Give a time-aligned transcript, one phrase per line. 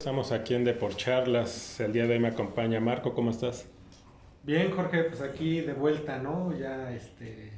[0.00, 1.78] Estamos aquí en Deporcharlas.
[1.78, 3.12] El día de hoy me acompaña Marco.
[3.12, 3.68] ¿Cómo estás?
[4.44, 6.56] Bien, Jorge, pues aquí de vuelta, ¿no?
[6.58, 7.52] Ya este.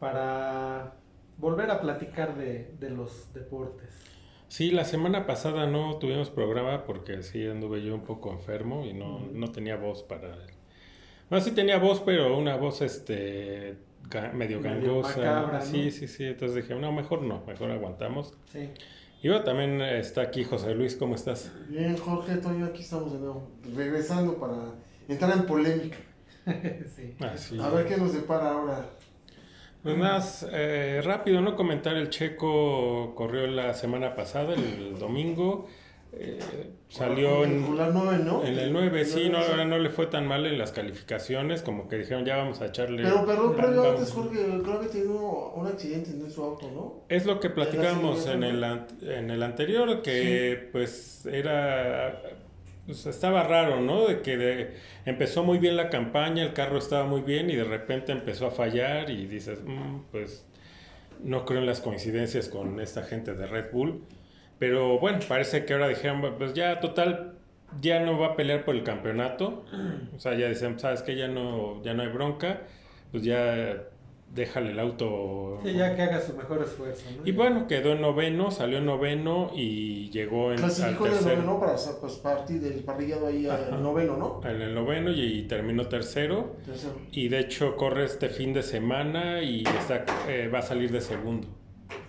[0.00, 0.94] Para
[1.36, 3.90] volver a platicar de, de los deportes.
[4.48, 8.94] Sí, la semana pasada no tuvimos programa porque sí anduve yo un poco enfermo y
[8.94, 10.34] no, no tenía voz para.
[11.28, 13.76] No, sí tenía voz, pero una voz este
[14.32, 15.18] medio Medio gangosa.
[15.18, 15.64] macabra, ¿no?
[15.66, 16.24] Sí, sí, sí.
[16.24, 18.32] Entonces dije, no, mejor no, mejor aguantamos.
[18.50, 18.70] Sí.
[19.22, 21.52] Y bueno, también está aquí José Luis, ¿cómo estás?
[21.68, 24.56] Bien, Jorge, Toño, aquí estamos de nuevo, regresando para
[25.06, 25.96] entrar en polémica.
[26.44, 27.14] sí.
[27.20, 27.56] Ah, sí.
[27.60, 28.84] A ver qué nos depara ahora.
[29.80, 31.54] Pues más eh, rápido, ¿no?
[31.54, 35.68] Comentar el checo corrió la semana pasada, el domingo.
[36.14, 36.38] Eh,
[36.88, 38.44] salió en, Jugar 9, ¿no?
[38.44, 41.88] en el 9, sí, no, ahora no le fue tan mal en las calificaciones, como
[41.88, 43.02] que dijeron ya vamos a echarle.
[43.02, 43.86] Pero, perdón, vamos.
[43.88, 47.04] antes, Jorge, creo que tuvo un accidente en su auto, ¿no?
[47.08, 48.62] Es lo que platicábamos en el,
[49.02, 52.20] en el anterior, que pues era,
[52.86, 54.06] pues estaba raro, ¿no?
[54.06, 54.74] De que de-
[55.06, 58.50] empezó muy bien la campaña, el carro estaba muy bien y de repente empezó a
[58.50, 60.46] fallar y dices, "Mm, pues
[61.24, 64.02] no creo en las coincidencias con esta gente de Red Bull.
[64.62, 67.32] Pero bueno, parece que ahora dijeron, pues ya total,
[67.80, 69.64] ya no va a pelear por el campeonato.
[70.14, 72.60] O sea, ya dicen, sabes que ya no, ya no hay bronca,
[73.10, 73.82] pues ya
[74.32, 75.58] déjale el auto.
[75.64, 77.26] Sí, ya que haga su mejor esfuerzo, ¿no?
[77.26, 81.18] Y bueno, quedó en noveno, salió en noveno y llegó en, al Clasificó en el
[81.18, 81.42] tercero.
[81.42, 83.74] noveno para pues, partir del parrillado ahí Ajá.
[83.74, 84.48] al noveno, ¿no?
[84.48, 86.54] En el noveno y, y terminó tercero.
[86.64, 86.94] Tercero.
[87.10, 91.00] Y de hecho corre este fin de semana y está, eh, va a salir de
[91.00, 91.48] segundo.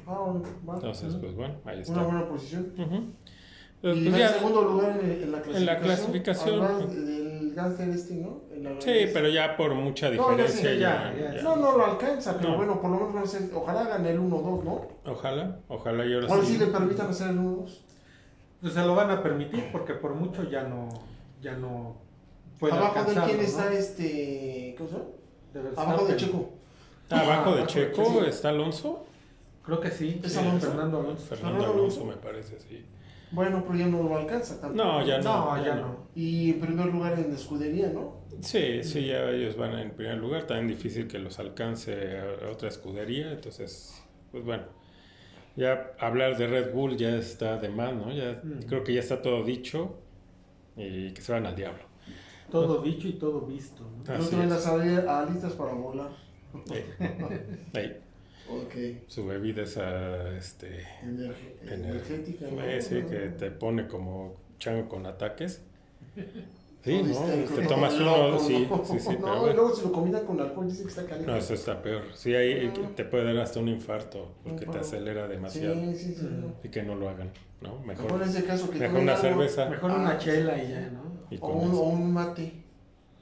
[0.07, 0.19] Ah,
[0.63, 0.79] bueno.
[0.79, 1.93] Entonces, pues bueno, ahí está.
[1.93, 2.73] Una buena posición.
[2.77, 2.95] Ujú.
[2.95, 5.55] Y Entonces, va pues, ya- en segundo lugar en, en la clasificación.
[5.57, 6.61] En la clasificación.
[6.63, 8.41] Además del Gánster este, ¿no?
[8.53, 10.61] En la- sí, pero ya por mucha No, ya diferencia.
[10.69, 11.35] sé, ya- ya, ya.
[11.35, 11.41] ya.
[11.43, 12.57] No, no lo alcanza, pero No.
[12.57, 14.87] bueno, por lo menos van a ser- ojalá gane el 1-2, ¿no?
[15.05, 17.81] Ojalá, ojalá yo Ahora sí le permitan hacer el 1-2.
[18.61, 20.87] Pues se lo van a permitir porque por mucho ya no,
[21.41, 21.97] ya no
[22.59, 23.43] puede Abajo de quién ¿no?
[23.43, 24.75] está este.
[24.77, 25.09] ¿Cómo se llama?
[25.53, 25.91] De Verstappen.
[25.91, 26.49] Abajo de Checo.
[27.09, 29.05] Ah, Abajo de Ah, Checo está Alonso.
[29.63, 30.19] Creo que sí.
[30.23, 30.67] ¿Es sí, Alonso?
[30.67, 31.25] Fernando Alonso.
[31.25, 32.05] Fernando Alonso Alonso.
[32.05, 32.85] me parece, sí.
[33.31, 34.83] Bueno, pero ya no lo alcanza tampoco.
[34.83, 35.55] No, ya no.
[35.55, 35.97] No, ya no.
[36.13, 38.21] Y en primer lugar en escudería, ¿no?
[38.41, 40.45] Sí, sí, ya ellos van en primer lugar.
[40.45, 43.31] También difícil que los alcance a otra escudería.
[43.31, 44.63] Entonces, pues bueno,
[45.55, 48.11] ya hablar de Red Bull ya está de más, ¿no?
[48.11, 48.63] Ya Mm.
[48.67, 49.95] creo que ya está todo dicho
[50.75, 51.83] y que se van al diablo.
[52.51, 53.83] Todo dicho y todo visto.
[53.83, 54.13] ¿no?
[54.17, 56.11] No Así salir alitas para volar.
[56.69, 56.85] Ahí,
[57.73, 57.97] ahí,
[58.49, 58.73] ok.
[59.07, 62.61] su bebida esa, este, Energe- Ener- energética, ¿no?
[62.63, 65.61] eh, sí, que te pone como chango con ataques.
[66.83, 68.83] Sí, No, histérico, Te tomas loco, uno, sí, no.
[68.83, 69.53] sí, sí, pero No, y bueno.
[69.55, 71.31] luego si lo combinan con alcohol dicen que está caliente.
[71.31, 72.03] No, eso está peor.
[72.13, 72.89] Sí, ahí Ah.
[72.93, 75.75] te puede dar hasta un infarto porque te acelera sí, demasiado.
[75.93, 76.27] sí, sí.
[76.29, 76.53] no.
[76.61, 77.79] Y que no lo hagan, ¿no?
[77.85, 80.25] Mejor Mejor, ese caso que mejor una algo, cerveza Mejor Ah, una sí.
[80.25, 81.03] chela y ya, ¿no?
[81.31, 82.51] y O un, o un mate.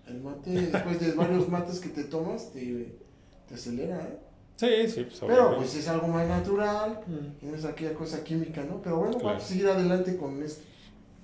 [0.08, 2.96] El mate, después de varios mates que te tomas, te,
[3.48, 4.18] te acelera, ¿eh?
[4.62, 7.46] Sí, sí, pues Pero pues es algo más natural, Mm.
[7.46, 8.80] y no es aquella cosa química, ¿no?
[8.84, 9.28] Pero bueno, Claro.
[9.30, 10.64] vamos a seguir adelante con esto.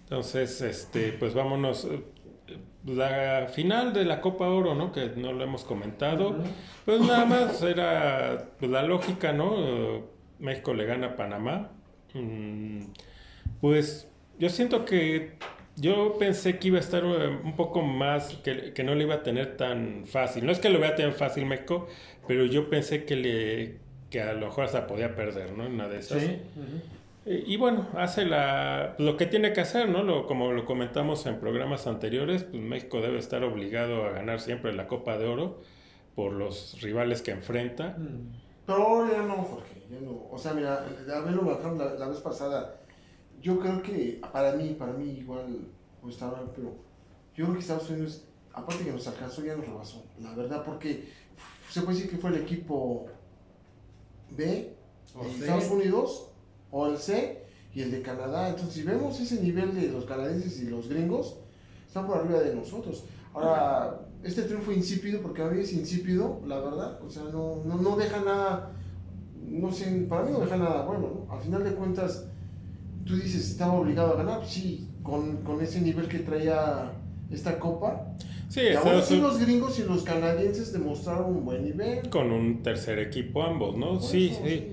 [0.04, 1.86] Entonces, este, pues vámonos.
[1.86, 2.02] eh,
[2.86, 4.92] La final de la Copa Oro, ¿no?
[4.94, 6.38] Que no lo hemos comentado.
[6.86, 10.04] Pues nada más era pues, la lógica, ¿no?
[10.40, 11.70] México le gana a Panamá.
[12.14, 12.86] Mm,
[13.62, 14.08] Pues
[14.40, 15.34] yo siento que
[15.76, 19.16] yo pensé que iba a estar eh, un poco más, que, que no le iba
[19.16, 20.46] a tener tan fácil.
[20.46, 21.88] No es que lo vea tan fácil México,
[22.28, 23.80] pero yo pensé que le
[24.10, 25.66] que a lo mejor hasta podía perder, ¿no?
[25.66, 26.22] En una de esas.
[26.22, 26.42] Sí.
[27.26, 30.04] Eh, Y bueno, hace la, lo que tiene que hacer, ¿no?
[30.04, 34.74] Lo, como lo comentamos en programas anteriores, pues México debe estar obligado a ganar siempre
[34.74, 35.62] la Copa de Oro
[36.16, 37.98] por los rivales que enfrenta.
[37.98, 38.32] Mm.
[38.66, 40.28] Pero ahora ya no, Jorge, ya no.
[40.32, 42.80] O sea, mira, a ver lo marcaron la, la vez pasada.
[43.42, 45.46] Yo creo que, para mí, para mí igual,
[46.02, 46.76] pues está mal, pero
[47.36, 50.06] yo creo que Estados Unidos, aparte que nos alcanzó, ya nos rebasó.
[50.20, 51.08] La verdad, porque
[51.70, 53.08] se puede decir que fue el equipo
[54.36, 54.76] B
[55.16, 55.40] O de C.
[55.40, 56.30] Estados Unidos,
[56.72, 58.50] o el C, y el de Canadá.
[58.50, 61.38] Entonces, si vemos ese nivel de los canadienses y los gringos,
[61.88, 63.06] están por arriba de nosotros.
[63.34, 67.78] Ahora, este triunfo insípido, porque a mí es insípido, la verdad, o sea, no, no,
[67.78, 68.74] no deja nada,
[69.48, 71.34] no sé, para mí no deja nada bueno, ¿no?
[71.34, 72.26] Al final de cuentas,
[73.06, 76.92] tú dices, estaba obligado a ganar, sí, con, con ese nivel que traía
[77.32, 78.08] esta copa.
[78.50, 82.10] Sí, y aún así los gringos y los canadienses demostraron un buen nivel.
[82.10, 84.00] con un tercer equipo ambos, ¿no?
[84.00, 84.68] Sí, eso, sí.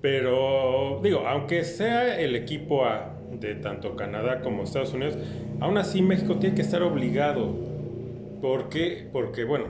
[0.00, 5.18] Pero digo, aunque sea el equipo A de tanto Canadá como Estados Unidos,
[5.60, 7.54] aún así México tiene que estar obligado.
[8.40, 9.08] ¿Por qué?
[9.12, 9.66] Porque, bueno,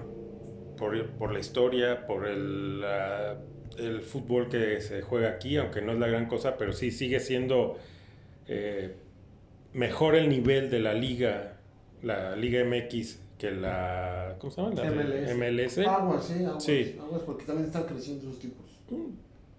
[0.77, 3.37] por, por la historia, por el, la-
[3.79, 7.21] el fútbol que se juega aquí, aunque no es la gran cosa, pero sí sigue
[7.21, 7.77] siendo
[8.49, 8.95] eh,
[9.73, 11.56] mejor el nivel de la liga,
[12.03, 14.75] la Liga MX, que la, ¿cómo se llama?
[14.75, 15.35] La MLS.
[15.35, 15.79] MLS.
[15.87, 16.47] Aguas, ¿eh?
[16.47, 16.97] Aguas, Sí.
[17.01, 18.65] aguas, porque también están creciendo esos tipos.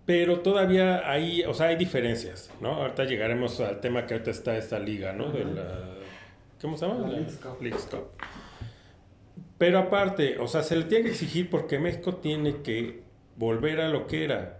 [0.05, 2.69] Pero todavía hay, o sea, hay diferencias, ¿no?
[2.75, 5.31] Ahorita llegaremos al tema que ahorita está esta liga, ¿no?
[5.31, 5.95] De la,
[6.61, 7.01] ¿cómo se llama?
[7.01, 7.61] La Leagues Cup.
[7.61, 8.07] Leagues Cup.
[9.57, 13.01] Pero aparte, o sea, se le tiene que exigir porque México tiene que
[13.35, 14.59] volver a lo que era.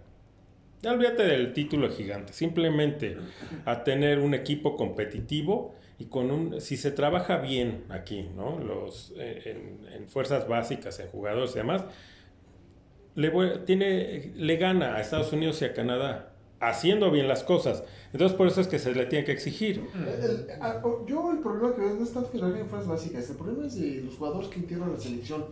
[0.82, 3.16] Ya olvídate del título gigante, simplemente
[3.64, 8.58] a tener un equipo competitivo y con un, si se trabaja bien aquí, ¿no?
[8.60, 11.84] Los, eh, en, en fuerzas básicas, en jugadores y demás,
[13.14, 17.82] le, voy- tiene, le gana a Estados Unidos y a Canadá, haciendo bien las cosas.
[18.12, 19.84] Entonces por eso es que se le tiene que exigir.
[19.94, 22.88] El- ah, oh, yo el problema que veo no es tanto que liga en fuerzas
[22.88, 25.46] básicas, el problema es de los jugadores que integran la selección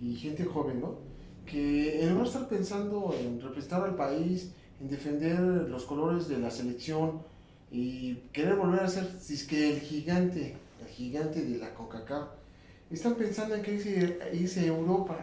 [0.00, 0.98] y gente joven, ¿no?
[1.46, 6.38] Que en lugar de estar pensando en representar al país, en defender los colores de
[6.38, 7.22] la selección
[7.72, 12.28] y querer volver a ser, si es que el gigante, el gigante de la CONCACAF,
[12.90, 15.16] están pensando en que irse, irse a Europa,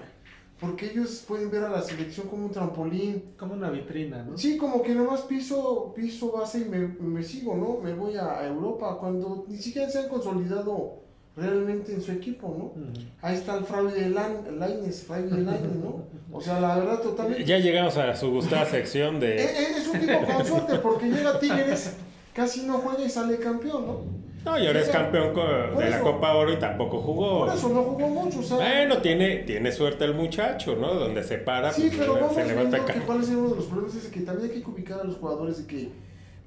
[0.60, 4.38] porque ellos pueden ver a la selección como un trampolín, Como una vitrina, ¿no?
[4.38, 7.78] Sí, como que nomás piso, piso base y me, me sigo, ¿no?
[7.82, 10.96] Me voy a, a Europa cuando ni siquiera se han consolidado
[11.38, 12.84] realmente en su equipo, ¿no?
[13.22, 16.04] Ahí está el Fraude Laines, Fraude Laines, ¿no?
[16.32, 17.44] O sea, la verdad, totalmente.
[17.46, 19.44] Ya llegamos a su gustada sección Eh, de...
[19.44, 21.96] eh, Es un tipo con suerte porque llega Tigres,
[22.40, 24.20] casi no juega y sale campeón, ¿no?
[24.46, 25.36] No, y ahora es campeón
[25.78, 26.00] de la.
[26.00, 27.46] Copa Oro y tampoco jugó.
[27.46, 28.56] Por eso no jugó mucho, o sea.
[28.56, 30.94] Bueno, tiene, tiene suerte el muchacho, ¿no?
[30.94, 33.66] Donde se para, Sí, pues, pero vamos se levanta que cuál es uno de los
[33.66, 35.92] problemas es que también hay que ubicar a los jugadores de que,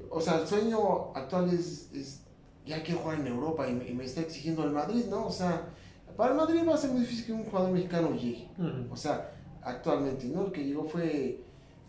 [0.09, 2.23] o sea, el sueño actual es, es
[2.65, 5.27] ya quiero jugar en Europa y me, y me está exigiendo el Madrid, ¿no?
[5.27, 5.69] O sea,
[6.17, 8.49] para el Madrid va a ser muy difícil que un jugador mexicano llegue,
[8.91, 9.31] o sea,
[9.63, 10.47] actualmente, ¿no?
[10.47, 11.41] El que llegó fue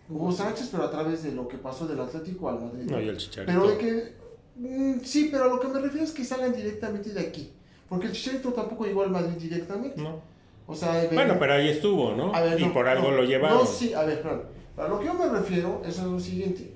[0.09, 2.89] Hugo Sánchez, pero a través de lo que pasó del Atlético al Madrid.
[2.89, 3.51] No, y el chicharito.
[3.51, 4.13] Pero de que,
[4.57, 7.51] mm, sí, pero a lo que me refiero es que salgan directamente de aquí,
[7.89, 10.19] porque el Chicharito tampoco llegó al Madrid directamente, No.
[10.67, 12.33] o sea, Bueno, pero ahí estuvo, ¿no?
[12.35, 13.59] a ver, y no, por algo no, lo llevaron.
[13.59, 14.41] No, sí, a ver, espérame.
[14.77, 16.73] A lo que yo me refiero es a lo siguiente.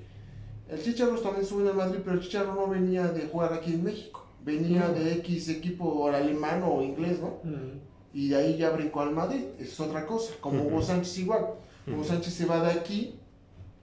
[0.68, 3.84] El Chicharro también en el Madrid, pero el Chicharro no venía de jugar aquí en
[3.84, 4.24] México.
[4.44, 4.94] Venía No.
[4.94, 7.38] de X equipo alemán o inglés, ¿no?
[8.14, 9.42] Y de ahí ya brincó al Madrid.
[9.58, 10.34] Es otra cosa.
[10.40, 10.68] Como Ujú.
[10.68, 11.46] Hugo Sánchez igual.
[11.86, 12.04] Hugo.
[12.04, 13.17] Sánchez se va de aquí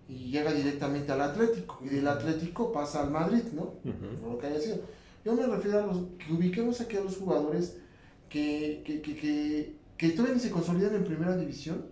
[0.08, 1.80] y llega directamente al Atlético.
[1.84, 3.74] Y del Atlético pasa al Madrid, ¿no?
[3.84, 4.22] Ujú.
[4.22, 4.80] por lo que haya sido.
[5.24, 7.78] Yo me refiero a los que ubiquemos aquí a los jugadores
[8.30, 11.86] que, que, que, que, que todavía se consolidan en primera división,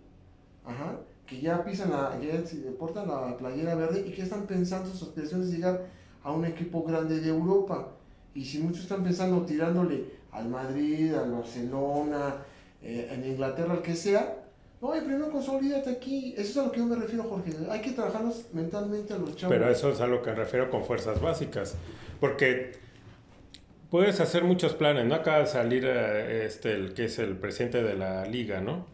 [0.65, 4.89] ajá, que ya pisan la, ya se portan la playera verde y que están pensando
[4.89, 5.85] sus aspiraciones de llegar
[6.23, 7.89] a un equipo grande de Europa.
[8.35, 12.37] Y si muchos están pensando tirándole al Madrid, al Barcelona,
[12.81, 14.42] eh, en Inglaterra, al que sea,
[14.83, 16.33] no, y primero consolídate aquí.
[16.37, 17.51] Eso es a lo que yo me refiero, Jorge.
[17.71, 19.55] Hay que trabajarlos mentalmente a los chavos.
[19.55, 21.75] Pero eso es a lo que me refiero con fuerzas básicas.
[22.19, 22.73] Porque
[23.89, 25.15] puedes hacer muchos planes, ¿no?
[25.15, 28.85] Acaba de salir eh, este, el que es el presidente de la liga, ¿no?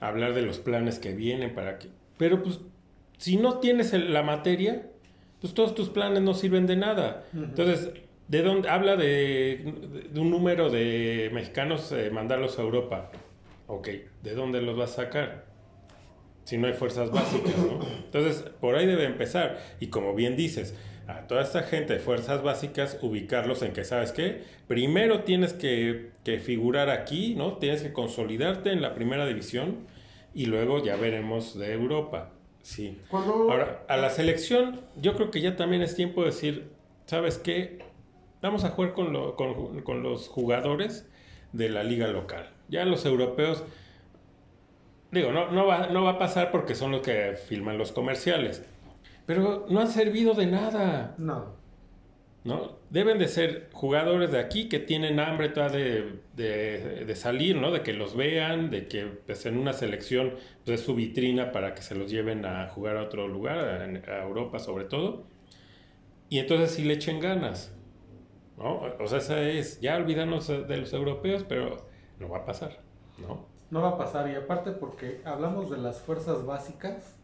[0.00, 1.88] Hablar de los planes que vienen para que...
[2.16, 2.60] Pero pues,
[3.18, 4.88] si no tienes el- la materia,
[5.40, 7.24] pues todos tus planes no sirven de nada.
[7.34, 7.90] Entonces,
[8.28, 8.68] ¿de dónde?
[8.68, 13.10] Habla de, de un número de mexicanos eh, mandarlos a Europa.
[13.68, 13.88] Ok,
[14.22, 15.44] ¿de dónde los vas a sacar?
[16.44, 17.78] Si no hay fuerzas básicas, ¿no?
[18.04, 19.58] Entonces, por ahí debe empezar.
[19.80, 20.74] Y como bien dices,
[21.06, 24.42] a toda esta gente de fuerzas básicas, ubicarlos en que, ¿sabes qué?
[24.66, 27.58] Primero tienes que, que figurar aquí, ¿no?
[27.58, 29.86] Tienes que consolidarte en la primera división
[30.34, 32.32] y luego ya veremos de Europa.
[32.62, 32.98] Sí.
[33.10, 36.70] Cuando, Ahora, a la selección, yo creo que ya también es tiempo de decir,
[37.06, 37.78] ¿sabes qué?
[38.40, 41.06] Vamos a jugar con, lo- con- con los jugadores
[41.52, 42.50] de la liga local.
[42.68, 43.64] Ya los europeos,
[45.10, 48.64] digo, no, no, va, no va a pasar porque son los que filman los comerciales,
[49.26, 51.14] pero no han servido de nada.
[51.18, 51.56] No.
[52.44, 52.78] ¿no?
[52.90, 57.70] Deben de ser jugadores de aquí que tienen hambre de, de- de salir, ¿no?
[57.72, 60.34] De que los vean, de que pues, en una selección
[60.64, 63.84] pues, es su vitrina para que se los lleven a jugar a otro lugar, a,
[64.12, 65.26] a Europa sobre todo.
[66.30, 67.74] Y entonces sí le echen ganas,
[68.58, 68.82] ¿no?
[69.00, 71.87] O sea, esa es, ya olvidarnos de los europeos, pero
[72.18, 72.78] no va a pasar,
[73.18, 73.46] ¿no?
[73.70, 74.30] No va a pasar.
[74.30, 77.16] Y aparte porque hablamos de las fuerzas básicas.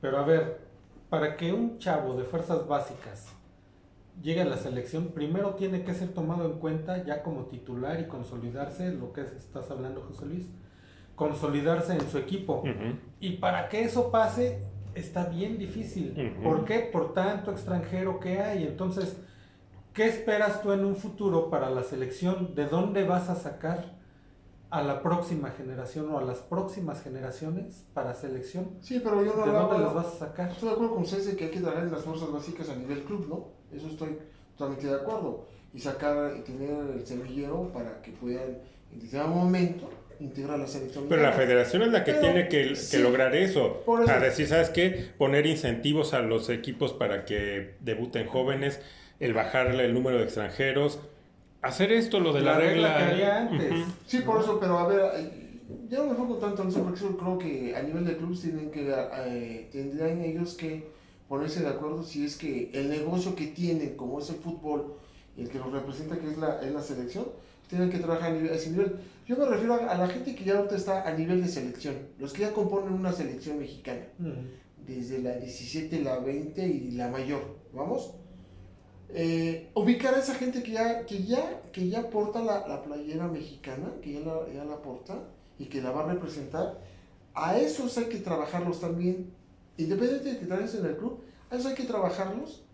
[0.00, 0.60] Pero a ver,
[1.08, 3.32] para que un chavo de fuerzas básicas
[4.22, 8.06] llegue a la selección, primero tiene que ser tomado en cuenta ya como titular y
[8.06, 10.46] consolidarse, lo que estás hablando José Luis,
[11.14, 12.64] consolidarse en su equipo.
[13.20, 14.62] Y para que eso pase,
[14.94, 16.12] está bien difícil.
[16.12, 16.42] Ujú.
[16.42, 16.80] ¿Por qué?
[16.80, 18.64] Por tanto extranjero que hay.
[18.64, 19.20] Entonces,
[19.96, 22.54] ¿qué esperas tú en un futuro para la selección?
[22.54, 23.96] ¿De dónde vas a sacar
[24.68, 28.72] a la próxima generación o a las próximas generaciones para selección?
[28.82, 30.50] Sí, pero yo no ¿De dónde las vas a sacar?
[30.50, 32.76] Estoy de acuerdo con ustedes de que hay que trabajar en las fuerzas básicas a
[32.76, 33.76] nivel club, ¿no?
[33.76, 34.18] Eso estoy
[34.56, 35.46] totalmente de acuerdo.
[35.72, 38.58] Y sacar, y tener el semillero para que puedan
[38.92, 41.06] en determinado momento integrar la selección.
[41.08, 43.82] Pero la federación es la que Pero, tiene que, que sí, lograr eso.
[43.84, 44.10] por eso.
[44.10, 45.10] A decir, ¿sabes qué?
[45.18, 48.80] Poner incentivos a los equipos para que debuten jóvenes,
[49.20, 50.98] el bajarle el número de extranjeros.
[51.62, 52.96] Hacer esto, lo de la, La regla regla.
[52.98, 53.84] que había antes.
[54.06, 55.00] Sí, por eso, pero a ver,
[55.88, 58.40] ya no me enfoco tanto en eso, porque yo creo que a nivel de clubes
[58.42, 60.86] tienen que, eh, tendrían ellos que
[61.28, 64.94] ponerse de acuerdo si es que el negocio que tienen, como es el fútbol,
[65.36, 67.26] y el que los representa, que es la, es la selección,
[67.68, 68.92] tienen que trabajar a, nivel- a ese nivel.
[69.26, 71.94] Yo me refiero a, a la gente que ya ahorita está a nivel de selección,
[72.20, 74.02] los que ya componen una selección mexicana,
[74.86, 77.42] desde la 17, la 20 y la mayor,
[77.72, 78.14] ¿vamos?
[79.08, 83.28] Eh, ubicar a esa gente que ya, que ya, que ya porta la, la playera
[83.28, 85.22] mexicana, que ya la, ya la porta
[85.58, 86.80] y que la va a representar,
[87.34, 89.30] a esos hay que trabajarlos también,
[89.76, 91.20] independientemente de que trabajes en el club,
[91.50, 92.64] a esos hay que trabajarlos,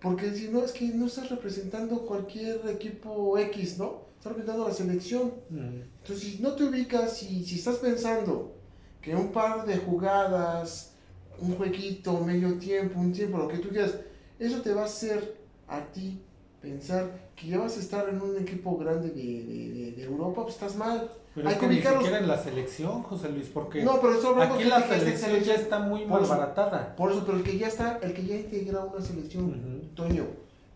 [0.00, 4.08] porque si no, es que no estás representando cualquier equipo X, ¿no?
[4.16, 5.32] Estás representando a la selección.
[5.50, 5.82] Ujú.
[6.02, 8.54] Entonces, si no te ubicas, si, si estás pensando
[9.00, 10.92] que un par de jugadas,
[11.40, 13.94] un jueguito, medio tiempo, un tiempo, lo que tú quieras,
[14.38, 15.37] eso te va a hacer
[15.68, 16.20] a ti
[16.60, 20.54] pensar que ya vas a estar en un equipo grande de, de- de- Europa, pues
[20.54, 21.08] estás mal.
[21.34, 24.14] Pero Hay es que que ni siquiera en la selección, José Luis, porque No, pero
[24.28, 26.30] hablando aquí la en selección ya está muy Por eso.
[26.30, 26.96] malbaratada.
[26.96, 29.86] Por eso, pero el que ya está, el que ya integra una selección, Ujú.
[29.94, 30.24] Toño,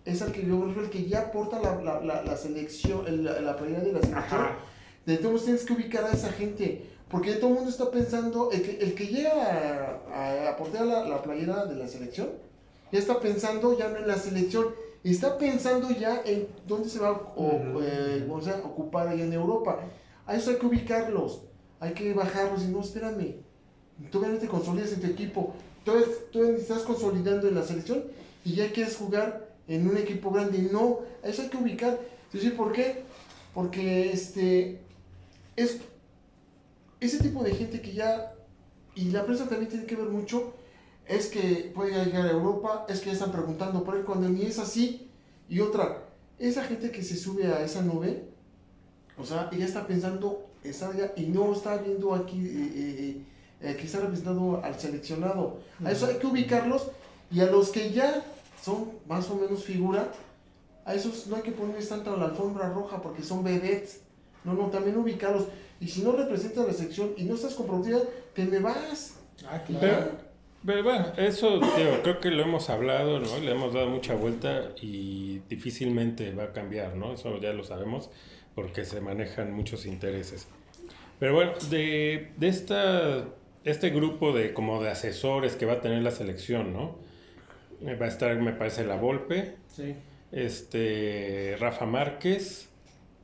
[0.05, 3.25] es el que yo refiero, el que ya aporta la, la, la, la selección, el-
[3.25, 4.41] la, la playera de la selección.
[4.41, 4.57] Ajá.
[5.07, 6.87] De todos tienes que ubicar a esa gente.
[7.09, 10.87] Porque todo el mundo está pensando, el que, el que llega a, a, a portear
[10.87, 12.29] la, la playera de la selección,
[12.93, 14.67] ya está pensando ya no en la selección,
[15.11, 19.33] está pensando ya en dónde se va a o- eh, o sea, ocupar allá en
[19.33, 19.81] Europa.
[20.27, 21.43] A eso hay que ubicarlos,
[21.81, 23.35] hay que bajarlos y no, espérame,
[24.11, 25.55] todavía no te consolidas en tu equipo,
[25.85, 28.05] todavía, todavía estás consolidando en la selección
[28.45, 30.69] y ya quieres jugar en un equipo grande.
[30.71, 31.99] No, a eso hay que ubicar.
[32.27, 33.03] Entonces, ¿por qué?
[33.55, 34.81] Porque este
[35.57, 35.79] es
[37.01, 38.35] ese tipo de gente que ya,
[38.95, 40.55] y la prensa también tiene que ver mucho,
[41.13, 44.43] es que puede llegar a Europa, es que ya están preguntando por él cuando ni
[44.43, 45.09] es así.
[45.49, 46.05] Y otra,
[46.39, 48.25] esa gente que se sube a esa nube,
[49.19, 53.23] o sea, ella está pensando, está allá y no está viendo aquí eh, eh,
[53.61, 55.59] eh, que está representando al seleccionado.
[55.85, 56.89] A eso hay que ubicarlos
[57.31, 58.25] y a los que ya
[58.63, 60.11] son más o menos figura,
[60.85, 64.01] a esos no hay que ponerles tanto a la alfombra roja porque son vedettes.
[64.45, 65.45] No, no, también ubicarlos.
[65.79, 68.01] Y si no representas la sección y no estás comprometida,
[68.35, 69.15] te me vas.
[69.47, 69.81] Ah, claro.
[69.81, 70.32] pero
[70.63, 73.39] bueno, eso digo, creo que lo hemos hablado, ¿no?
[73.39, 77.13] Le hemos dado mucha vuelta y difícilmente va a cambiar, ¿no?
[77.15, 78.11] Eso ya lo sabemos
[78.55, 80.47] porque se manejan muchos intereses.
[81.19, 83.25] Pero bueno, de, de esta,
[83.65, 86.97] este grupo de como de asesores que va a tener la selección, ¿no?
[87.87, 89.95] Eh, Va a estar, me parece, La Volpe, Sí.
[90.31, 92.69] este, Rafa Márquez,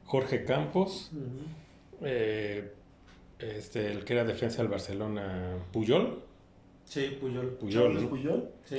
[0.04, 2.04] Jorge Campos, Ujú.
[2.06, 2.72] eh,
[3.38, 6.22] este, el que era defensa del Barcelona, Puyol.
[6.88, 7.56] Sí, Puyol.
[7.58, 8.08] Puyol.
[8.08, 8.48] Puyol.
[8.64, 8.78] Sí.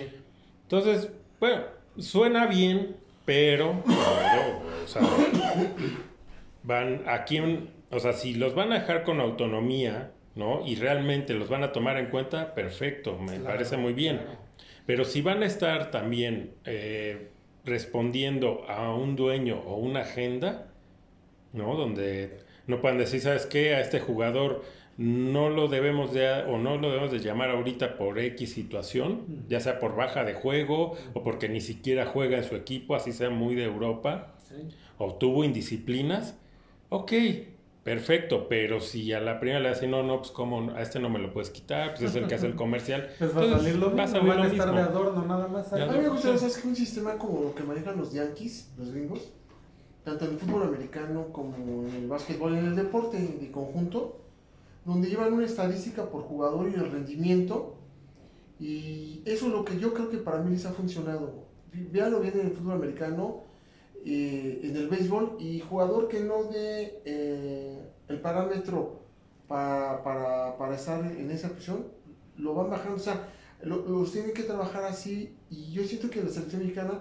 [0.64, 1.62] Entonces, bueno,
[1.98, 5.02] suena bien, pero, pero, o sea,
[6.64, 7.40] van aquí,
[7.92, 10.66] o sea, si los van a dejar con autonomía, ¿no?
[10.66, 14.18] Y realmente los van a tomar en cuenta, perfecto, me Claro, parece muy bien.
[14.18, 14.40] claro.
[14.86, 17.30] Pero si van a estar también eh,
[17.64, 20.68] respondiendo a un dueño o una agenda,
[21.54, 21.76] ¿no?
[21.76, 22.40] Donde
[22.70, 23.76] no puedan decir, ¿sabes qué?
[23.76, 24.64] A este jugador
[24.98, 29.60] no lo debemos de, o no lo debemos de llamar ahorita por X situación, ya
[29.62, 33.30] sea por baja de juego o porque ni siquiera juega en su equipo, así sea
[33.30, 34.56] muy de Europa, Sí.
[34.98, 36.36] o tuvo indisciplinas,
[36.90, 37.14] ok,
[37.84, 41.10] perfecto, pero si a la primera le dicen, no, no, pues como a este no
[41.10, 43.76] me lo puedes quitar, pues es el que hace el comercial, Pues va a salir
[43.78, 44.88] lo a mismo, salir van a estar de mismo.
[44.90, 45.72] adorno nada más.
[45.74, 46.38] A mí me gusta.
[46.38, 46.68] ¿sabes qué?
[46.68, 49.32] Un sistema como lo que manejan los Yankees, los gringos,
[50.04, 51.56] tanto en el fútbol americano como
[51.88, 54.18] en el básquetbol, en el deporte de conjunto,
[54.86, 57.76] donde llevan una estadística por jugador y el rendimiento.
[58.60, 61.46] Y eso es lo que yo creo que para mí les ha funcionado.
[61.92, 63.44] Veanlo bien en el fútbol americano,
[64.06, 69.00] eh, en el béisbol, y jugador que no dé eh, el parámetro
[69.48, 71.86] para, para, para estar en esa posición,
[72.38, 72.96] lo van bajando.
[72.96, 73.28] O sea,
[73.62, 77.00] lo- los tienen que trabajar así y yo siento que la selección mexicana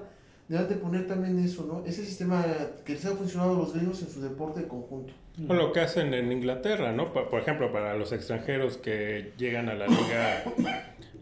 [0.49, 1.85] debe de poner también eso, ¿no?
[1.87, 2.45] Ese sistema
[2.85, 5.13] que les ha funcionado a los gringos en su deporte de conjunto.
[5.49, 7.13] O lo que hacen en Inglaterra, ¿no?
[7.13, 10.43] Por ejemplo, para los extranjeros que llegan a la liga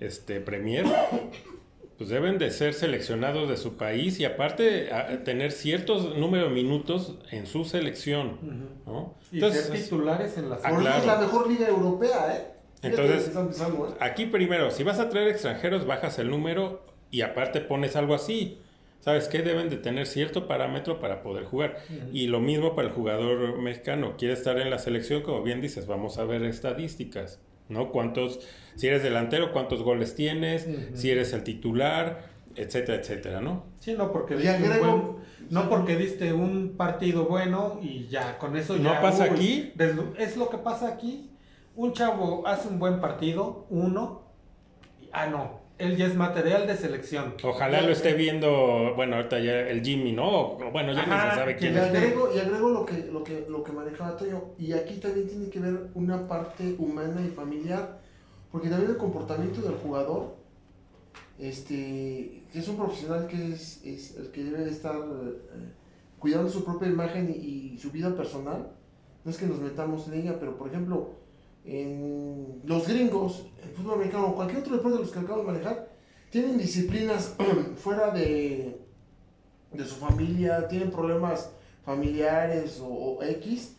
[0.01, 0.85] este, Premier,
[1.99, 6.51] pues deben de ser seleccionados de su país y aparte a- tener ciertos número de
[6.55, 8.39] minutos en su selección.
[9.33, 11.21] Y Entonces, ser titulares en la Ah, Por eso es claro.
[11.21, 12.47] la mejor liga europea, ¿eh?
[12.83, 13.95] Entonces- ¿eh?
[14.01, 18.61] aquí primero, si vas a traer extranjeros, bajas el número y aparte pones algo así.
[19.01, 19.43] ¿Sabes qué?
[19.43, 21.77] Deben de tener cierto parámetro para poder jugar.
[22.13, 24.17] Y lo mismo para el jugador mexicano.
[24.19, 27.91] Quiere estar en la selección, como bien dices, vamos a ver estadísticas, ¿no?
[27.93, 28.41] ¿Cuántos,
[28.75, 32.25] si eres delantero, cuántos goles tienes, si eres el titular,
[32.57, 33.65] etcétera, etcétera, ¿no?
[33.79, 35.17] Sí, no porque diste, un buen-
[35.51, 39.01] no porque diste un partido bueno y ya, con eso ¿No ya...
[39.01, 39.73] pasa uy, aquí?
[40.19, 41.31] Es lo que pasa aquí.
[41.77, 44.23] Un chavo hace un buen partido, uno,
[45.01, 47.35] y- ah, no, él ya es material de selección.
[47.43, 50.29] Ojalá lo esté viendo, bueno, ahorita ya el Jimmy, ¿no?
[50.53, 51.93] O- Bueno, ya Ajá, ni se sabe quién Y es.
[51.93, 54.43] le- agrego, y agrego lo que, lo que, lo que manejaba Toño.
[54.59, 58.01] Y aquí también tiene que ver una parte humana y familiar.
[58.51, 60.37] Porque también el comportamiento del jugador,
[61.39, 65.69] este, que es un profesional que es, es el que debe de estar eh,
[66.19, 68.71] cuidando su propia imagen y, y su vida personal.
[69.25, 71.11] No es que nos metamos en ella, pero por ejemplo,
[71.67, 75.47] en los gringos, el fútbol americano o cualquier otro deporte de los que acabo de
[75.47, 75.89] manejar,
[76.31, 77.35] tienen disciplinas
[77.77, 78.79] fuera de,
[79.73, 81.51] de su familia, tienen problemas
[81.85, 83.75] familiares o, o X,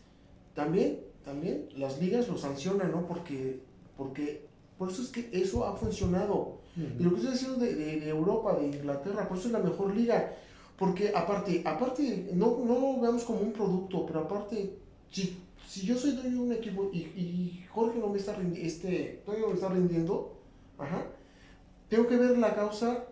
[0.53, 3.05] también, también las ligas lo sancionan, ¿no?
[3.07, 3.59] Porque,
[3.95, 4.45] porque
[4.77, 6.57] por eso es que eso ha funcionado.
[6.99, 9.59] Y lo que estoy diciendo de, de- de Europa, de Inglaterra, por eso es la
[9.59, 10.35] mejor liga.
[10.77, 14.77] Porque aparte, aparte, no, no lo veamos como un producto, pero aparte,
[15.09, 15.39] si,
[15.77, 19.21] si yo soy dueño de un equipo y, y Jorge no me está rindiendo, este,
[19.25, 20.37] no me está rindiendo,
[20.77, 21.05] ajá,
[21.89, 23.05] tengo que ver la causa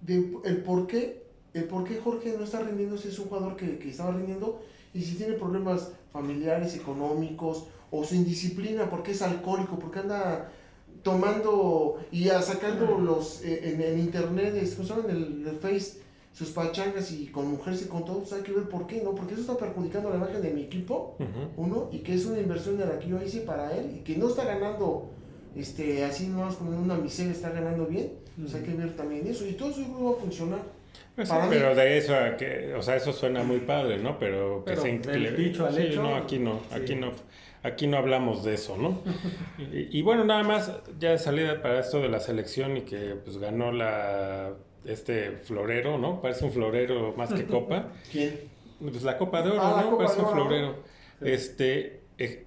[0.00, 1.24] de el por qué,
[1.54, 4.60] el por qué Jorge no está rindiendo si es un jugador que, que estaba rindiendo
[4.92, 10.52] y si tiene problemas familiares, económicos o su indisciplina, porque es alcohólico, porque anda
[11.02, 14.54] tomando y a- sacando los eh, en, en internet,
[15.04, 16.00] en el, el Face,
[16.34, 19.14] sus pachangas y con mujeres y con todo, pues hay que ver por qué, ¿no?
[19.14, 21.16] Porque eso está perjudicando la imagen de mi equipo,
[21.56, 24.16] uno, y que es una inversión de la que yo hice para él y que
[24.16, 25.10] no está ganando
[25.54, 29.46] este así nomás como una miseria está ganando bien, pues hay que ver también eso
[29.46, 30.58] y todo eso va a funcionar.
[31.14, 34.18] Pues sí, pero de eso a que, o sea, eso suena muy padre, ¿no?
[34.18, 36.74] Pero que se del dicho al sí, hecho, no, aquí no, sí.
[36.74, 37.12] aquí no,
[37.62, 39.02] aquí no hablamos de eso, ¿no?
[39.72, 43.14] y, y bueno, nada más, ya de salida para esto de la selección y que
[43.24, 44.54] pues ganó la
[44.86, 46.20] este florero, ¿no?
[46.20, 47.88] Parece un florero más que copa.
[48.12, 48.40] ¿Quién?
[48.80, 49.96] Pues la Copa de Oro, Ah, ¿no?
[49.98, 50.76] Parece un florero.
[51.20, 52.44] Este, eh,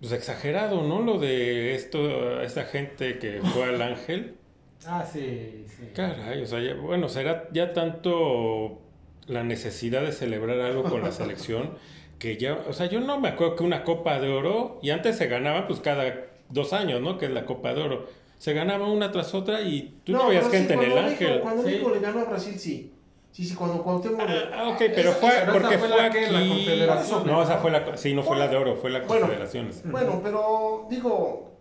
[0.00, 1.00] pues exagerado, ¿no?
[1.02, 4.36] Lo de esto, esta gente que fue al Ángel.
[4.84, 5.90] Ah, sí, sí.
[5.94, 8.80] Caray, o sea, ya- bueno, será ya tanto
[9.28, 11.74] la necesidad de celebrar algo con la selección
[12.18, 15.16] que ya, o sea, yo no me acuerdo que una Copa de Oro, y antes
[15.16, 17.16] se ganaba pues cada dos años, ¿no?
[17.16, 18.08] Que es la Copa de Oro.
[18.42, 21.08] Se ganaba una tras otra y tú no, veías pero sí, gente en el México-
[21.10, 21.40] Ángel.
[21.42, 21.68] Cuando Sí.
[21.68, 22.92] México le ganó a Brasil, sí.
[23.30, 24.28] Sí, sí, cuando Cuauhtémoc...
[24.28, 26.48] le- Ah, ok, pero fue esa- pero porque fue fue la que, la aquí.
[26.48, 29.26] Confederación, No, esa fue la, sí, no fue la de oro, fue la Bueno.
[29.26, 29.88] Confederaciones.
[29.88, 31.52] Bueno, pero digo,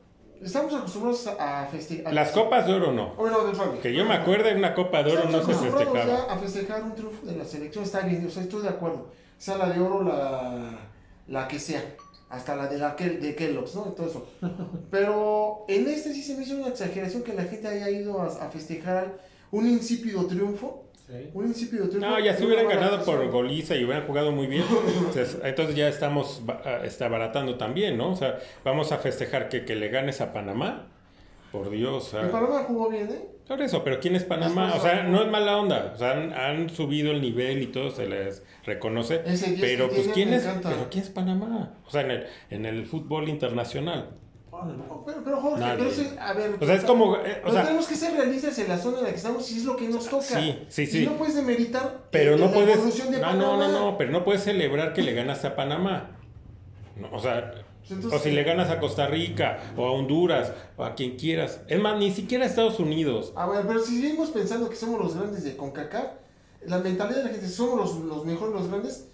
[0.42, 2.12] estamos acostumbrados a festejar.
[2.16, 3.14] Las copas de oro no.
[3.14, 3.78] Bueno, de Fabi.
[3.78, 6.28] Que yo me acuerde, una copa de oro no se Estamos acostumbrados festejaba.
[6.28, 9.10] ya a festejar un triunfo de la selección, está bien, o sea, estoy de acuerdo.
[9.38, 10.80] Sea la de oro, la,
[11.28, 11.84] la que sea,
[12.32, 13.88] hasta la de, la Kel- de Kellogg's, ¿no?
[13.92, 14.28] Y todo eso.
[14.90, 18.28] Pero en este sí se me hizo una exageración que la gente haya ido a,
[18.28, 19.20] a festejar
[19.52, 20.86] un insípido triunfo.
[21.08, 21.30] Sí.
[21.34, 22.10] Un insípido triunfo.
[22.10, 24.64] No, ya si hubieran ganado por goliza y hubieran jugado muy bien,
[24.98, 28.12] entonces, entonces ya estamos ah, está abaratando también, ¿no?
[28.12, 30.91] O sea, vamos a festejar que, que le ganes a Panamá.
[31.52, 33.26] Por Dios, El Panamá jugó bien, ¿eh?
[33.48, 34.74] por eso, pero ¿quién es Panamá?
[34.78, 37.92] O sea, no es mala onda, o sea, han, han subido el nivel y todo
[37.92, 41.74] se les reconoce, Ese 10 pero pues ¿quién es, pero quién es Panamá?
[41.86, 44.12] O sea, en el, en el fútbol internacional.
[45.06, 46.56] Pero, pero Jorge, pero a ver.
[46.60, 49.04] O sea, es como, eh, o sea, tenemos que ser realistas en la zona en
[49.06, 50.22] la que estamos y es lo que nos toca.
[50.24, 51.06] Sí, sí, Y sí.
[51.06, 53.12] no puedes demeritar Pero no la puedes.
[53.12, 53.68] de No, no, Panamá.
[53.68, 56.12] no, no, pero no puedes celebrar que le ganaste a Panamá.
[56.96, 57.54] No, o sea,
[57.90, 61.62] entonces- o si le ganas a Costa Rica, o a Honduras, o a quien quieras.
[61.68, 63.34] Es más, ni siquiera a Estados Unidos.
[63.36, 66.06] A ver, pero si seguimos pensando que somos los grandes de CONCACAF,
[66.68, 69.08] la mentalidad de la gente, somos los, los mejores, los grandes.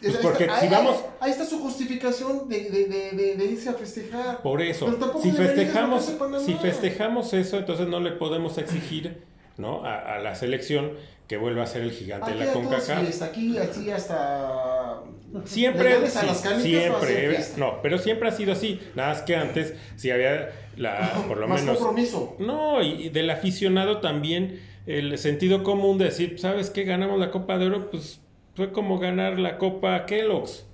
[0.00, 3.36] Pues ahí porque está, si ahí- vamos- Ahí, ahí está su justificación de, de, de,
[3.36, 4.42] de- irse a festejar.
[4.42, 6.12] Por eso, Pero tampoco si festejamos,
[6.44, 9.22] si festejamos eso, entonces no le podemos exigir
[9.58, 9.84] ¿no?
[9.84, 10.92] a, a la selección
[11.32, 13.22] que vuelva a ser el gigante Aquí de la CONCACAF.
[13.22, 15.00] aquí, así hasta...
[15.46, 16.18] Siempre, sí,
[16.60, 18.78] siempre, no, pero siempre ha sido así.
[18.94, 22.36] Nada más que antes, si había la, por lo Más menos, compromiso.
[22.38, 26.84] No, y y del aficionado también el sentido común de decir, ¿sabes qué?
[26.84, 28.20] Ganamos la Copa de Oro, pues
[28.54, 30.66] fue como ganar la Copa Kellogg's.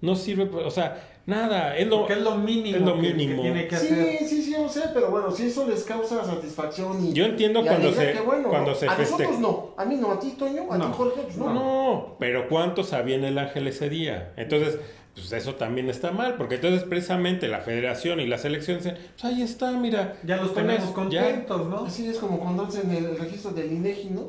[0.00, 3.14] No sirve, pues, o sea, Nada, es lo, es lo mínimo, es lo que- que
[3.14, 3.42] mínimo.
[3.42, 4.16] tiene que hacer.
[4.20, 7.12] Sí, sí, sí, yo sé, pero bueno, si eso les causa satisfacción y.
[7.12, 8.76] Yo entiendo y cuando se- bueno, cuando ¿no?
[8.76, 10.86] se A feste- nosotros no, a mí no, a ti, Toño, a No.
[10.86, 11.52] ti, Jorge, pues no.
[11.52, 14.32] No, pero ¿cuántos había en el Ángel ese día?
[14.38, 14.78] Entonces,
[15.14, 19.24] pues eso también está mal, porque entonces precisamente la federación y la selección dicen, pues
[19.26, 20.14] ahí está, mira.
[20.24, 21.84] Ya los tenemos contentos, ¿no?
[21.84, 24.28] Así es como cuando hacen el registro del INEGI, ¿no?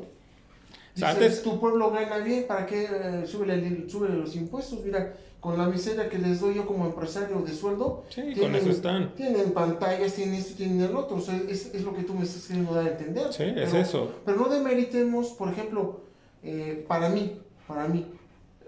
[0.94, 4.80] Dices, Antes- tu pueblo gana bien, ¿para qué eh, súbele, el- súbele los impuestos?
[4.84, 8.70] Mira, con la miseria que les doy yo como empresario de sueldo, Sí, con eso
[8.70, 9.14] están.
[9.14, 11.16] Tienen pantallas, tienen esto, tienen el otro.
[11.16, 13.32] O sea, es, es lo que tú me estás queriendo dar a entender.
[13.32, 14.14] Sí, es Pero- eso.
[14.24, 16.00] Pero no demeritemos, por ejemplo,
[16.42, 18.06] eh, para mí, para mí,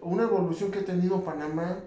[0.00, 1.80] una evolución que ha tenido Panamá.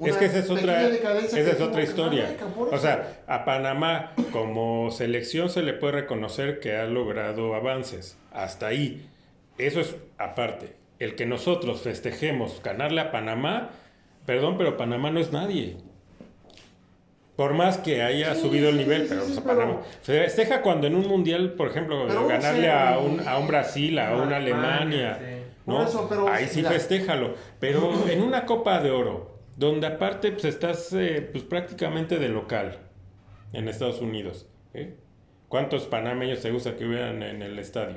[0.00, 2.36] Es que esa es otra, esa que es otra historia.
[2.72, 8.16] O sea, a Panamá como selección se le puede reconocer que ha logrado avances.
[8.32, 9.08] Hasta ahí.
[9.56, 10.74] Eso es aparte.
[10.98, 13.70] El que nosotros festejemos ganarle a Panamá,
[14.26, 15.76] perdón, pero Panamá no es nadie.
[17.36, 19.80] Por más que haya Sí, subido el nivel, sí, pero, sí, o sea, pero- Panamá
[20.02, 24.14] festeja cuando en un mundial, por ejemplo, Pero ganarle a un, a un Brasil, a
[24.16, 25.38] una Alemania, Alemania.
[25.66, 25.82] ¿no?
[25.82, 26.70] Eso, pero, Ahí sí mira.
[26.70, 27.34] festéjalo.
[27.58, 32.78] Pero en una Copa de Oro, donde aparte pues estás eh, pues prácticamente de local
[33.52, 34.46] en Estados Unidos.
[34.72, 34.94] ¿eh?
[35.48, 37.96] ¿Cuántos panameños te gusta que hubieran en el estadio?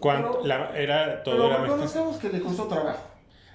[0.00, 0.40] ¿Cuánto?
[0.42, 1.82] Pero- La- era todo Pero era mexicano.
[1.84, 3.04] reconozcamos que le costó trabajo.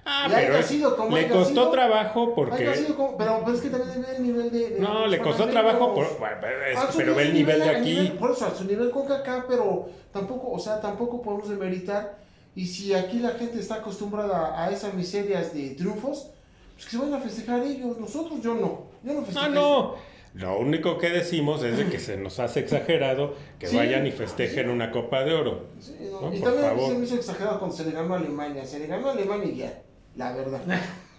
[0.04, 3.70] Ah, pero sido como le costó sido, trabajo porque sido como- pero, pero es que
[3.70, 4.70] también ve el nivel de.
[4.70, 6.36] de no le costó trabajo por, bueno,
[6.66, 7.90] es- pero ve el nivel de aquí.
[7.94, 12.18] nivel- por eso, a su nivel con Kaká, pero tampoco, o sea, tampoco podemos demeritar.
[12.56, 16.30] Y si aquí la gente está acostumbrada a esas miserias de triunfos,
[16.74, 17.96] pues que se van a festejar ellos.
[17.98, 18.82] Nosotros, yo no.
[19.04, 19.48] Yo no Ah, festejo.
[19.50, 19.94] no.
[20.34, 24.12] Lo único que decimos es de que se nos hace exagerado que Sí, vayan y
[24.12, 25.66] festejen una Copa de Oro.
[25.78, 26.90] Sí, no, No, y por también favor.
[26.90, 28.64] se me hizo exagerado cuando se le ganó a Alemania.
[28.64, 29.82] Se le ganó a Alemania y ya,
[30.16, 30.60] la verdad.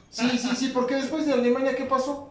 [0.09, 2.22] Sí, sí, sí, porque después de Alemania, ¿qué pasó?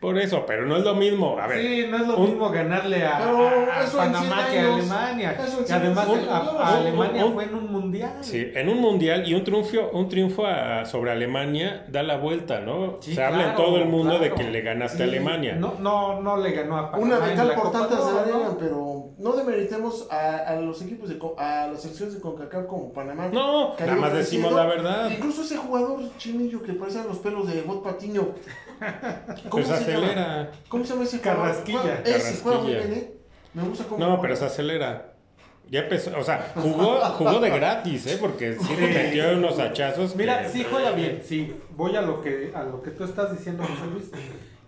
[0.00, 1.38] Por eso, pero no es lo mismo.
[1.38, 4.58] A ver, Sí, no es lo un- mismo ganarle a, a- a Panamá 100 que
[4.58, 5.36] a Alemania.
[5.38, 8.12] Y 100 además años, a, no a sé, Alemania un- fue en un mundial.
[8.22, 12.60] Sí, en un mundial y un triunfo, un triunfo a- sobre Alemania da la vuelta,
[12.60, 12.96] ¿no?
[13.00, 14.34] Sí, Se habla en claro, todo el mundo de claro.
[14.36, 15.56] que le ganaste a Sí, Alemania.
[15.56, 17.16] No, no, no le ganó a Panamá.
[17.18, 18.58] Una la por tantas de de arena, ¿no?
[18.58, 23.28] pero no demeritemos a, a los equipos de a las secciones de CONCACAF como Panamá.
[23.30, 25.10] No, nada más decimos la verdad.
[25.10, 28.28] Incluso ese jugador chinillo que parecía los pelos de Bot Patiño.
[29.50, 29.89] ¿Cómo Pues se?
[29.92, 30.50] Acelera.
[30.68, 31.20] ¿Cómo se llama ese?
[31.20, 32.02] Carrasquilla.
[32.04, 33.14] Ese juega muy bien, ¿eh?
[33.54, 34.22] Me gusta cómo No, juega.
[34.22, 35.06] pero se acelera.
[35.70, 38.18] Ya empezó, o sea, jugó, jugó de gratis, ¿eh?
[38.20, 40.16] Porque sí le metió unos hachazos.
[40.16, 41.54] Mira, que- sí juega bien, sí.
[41.76, 44.10] Voy a lo que a lo que tú estás diciendo, José Luis.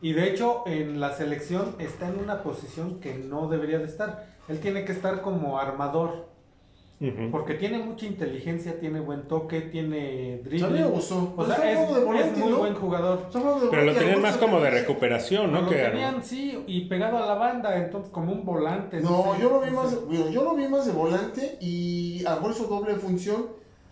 [0.00, 4.26] Y de hecho, en la selección está en una posición que no debería de estar.
[4.48, 6.28] Él tiene que estar como armador,
[7.30, 10.84] Porque tiene mucha inteligencia, tiene buen toque, tiene dribbling.
[10.84, 12.58] O Pues sea, es, de muy ¿no?
[12.58, 13.28] buen jugador.
[13.32, 15.62] De Pero lo tenían más como de recuperación, ¿no?
[15.62, 19.00] lo Que tenían, sí, y pegado a la banda, entonces como un volante.
[19.00, 22.40] No, sé, yo lo vi más, bueno, yo lo vi más de volante y a
[22.52, 23.46] su doble función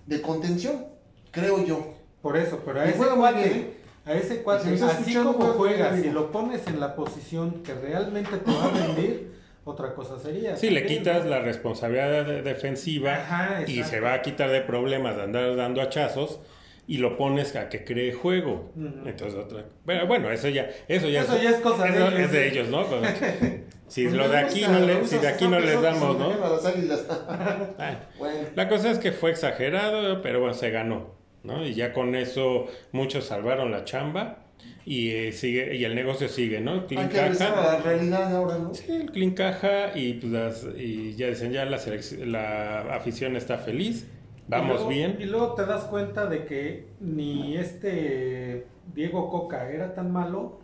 [0.07, 0.87] de contención,
[1.31, 1.94] creo yo.
[2.23, 3.75] Por eso, pero a Y ese cuate, bien, ¿eh?
[4.05, 8.53] a ese cuate, así como juegas, si lo pones en la posición que realmente te
[8.53, 9.33] va a rendir,
[9.64, 10.57] otra cosa sería.
[10.57, 15.16] Sí, le quitas la responsabilidad de- defensiva Ajá, y se va a quitar de problemas
[15.16, 16.40] de andar dando hachazos
[16.87, 18.73] y lo pones a que cree juego.
[19.07, 19.64] Entonces otra.
[19.85, 22.14] Bueno, bueno, eso ya, eso ya, Eso ya es cosa de ellos.
[22.18, 22.85] es de ellos, ¿no?
[22.85, 23.01] Pues,
[23.88, 26.31] si Pues lo de aquí no le, si de aquí no les que damos, ¿no?
[28.57, 31.64] La cosa es que fue exagerado, pero bueno, se ganó, ¿no?
[31.64, 34.38] Y ya con eso muchos salvaron la chamba
[34.87, 36.73] y eh, sigue y el negocio sigue, ¿no?
[36.73, 37.73] Hay Clean que regresar a caja.
[37.75, 38.75] la realidad ahora, ¿no?
[38.75, 41.79] Sí, el clean caja y pues las, y ya dicen ya la
[42.27, 44.07] la afición está feliz,
[44.38, 45.16] Y vamos luego- bien.
[45.20, 50.61] Y luego te das cuenta de que ni este Diego Coca era tan malo,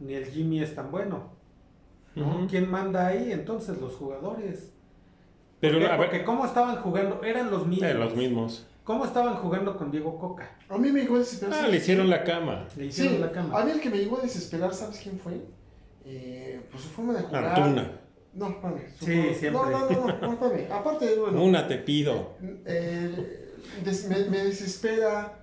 [0.00, 1.38] ni el Jimmy es tan bueno.
[2.16, 2.46] ¿no?
[2.50, 3.30] ¿Quién manda ahí?
[3.30, 4.72] Entonces los jugadores.
[5.60, 5.86] Pero ¿Por qué?
[5.86, 7.88] a ver, Porque cómo estaban jugando, eran los mismos.
[7.90, 8.66] eh, los mismos.
[8.90, 10.50] ¿Cómo estaban jugando con Diego Coca?
[10.68, 11.54] A mí me llegó a desesperar.
[11.54, 12.66] Ah, ¿sabes le hicieron la cama.
[12.76, 13.60] Le Sí, hicieron la cama.
[13.60, 15.40] a mí el que me llegó a desesperar, ¿sabes quién fue?
[16.04, 17.44] Eh, pues su forma de jugar.
[17.44, 18.00] Antuna.
[18.34, 18.80] No, espérame.
[18.98, 19.50] Sí, forma- siempre.
[19.52, 20.72] No, no, no, no, espérame.
[20.72, 21.44] Aparte, bueno.
[21.44, 22.32] Una te pido.
[22.66, 23.52] eh,
[23.84, 25.36] des- me, me desespera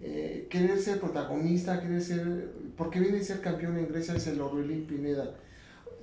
[0.00, 2.52] eh, querer ser protagonista, querer ser.
[2.76, 5.34] Porque viene a ser campeón en Grecia, es el Orbelín Pineda.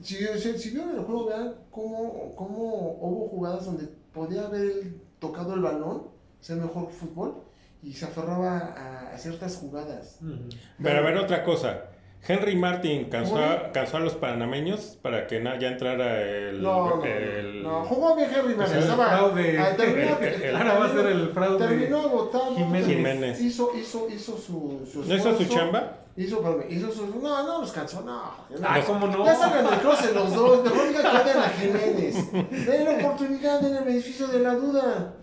[0.01, 4.73] Si, si, si vieron el juego, vean cómo, cómo hubo jugadas donde podía haber
[5.19, 7.43] tocado el balón, ser mejor fútbol,
[7.81, 10.19] y se aferraba a, a ciertas jugadas.
[10.21, 10.49] Ujú.
[10.83, 11.83] Pero a ver otra cosa.
[12.27, 16.61] Henry Martin cansó ¿Cómo a, cansó a los panameños para que na- ya entrara el...
[16.61, 18.75] No, no, el- no, jugó bien Henry Martin.
[18.75, 19.57] el fraude.
[19.77, 21.65] terminó- El- el- Ahora va a ser el fraude.
[21.65, 22.55] Terminó agotado.
[22.57, 22.87] Jiménez.
[22.87, 23.39] Jiménez.
[23.39, 25.93] Hizo, hizo, hizo su, su ¿No hizo su chamba?
[26.17, 27.07] Hizo, espérame, hizo su.
[27.21, 28.21] No, no los cansó, no.
[28.63, 29.23] Ah, ¿cómo no?
[29.23, 30.63] Ya salgan del closet los dos.
[30.65, 32.31] Mejor diga que a Jiménez.
[32.67, 35.13] Den la oportunidad, den el beneficio de la duda.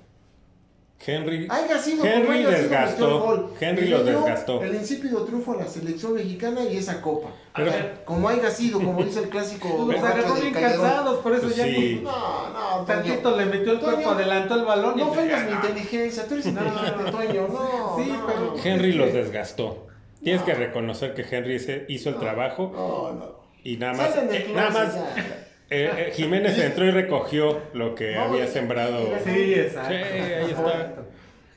[1.05, 1.47] Henry...
[1.47, 3.51] Como Henry desgastó.
[3.61, 4.63] Henry lo desgastó.
[4.63, 7.29] El insípido triunfo a la selección mexicana y esa copa.
[7.53, 9.87] A ver, Como haya sido, como dice el clásico.
[9.91, 12.01] los agarró bien cansados, por eso Pues ya sí.
[12.03, 13.37] No, no, tantito Toño.
[13.37, 16.35] le metió el cuerpo, Toño, adelantó el balón y No ofendas mi Ah, inteligencia, tú
[16.35, 17.97] eres inteligente, Toño, no.
[18.03, 18.27] Sí, no.
[18.27, 19.87] pero- Henry los desgastó.
[20.23, 23.37] Tienes que reconocer que Henry se- hizo el trabajo No, no.
[23.63, 24.17] y nada más...
[24.17, 25.46] Eh, nada más ya.
[25.71, 29.13] Eh, eh, Jiménez entró y recogió lo que No, había sembrado.
[29.25, 29.89] Sí, exacto.
[29.89, 29.95] Sí,
[30.33, 30.95] ahí está.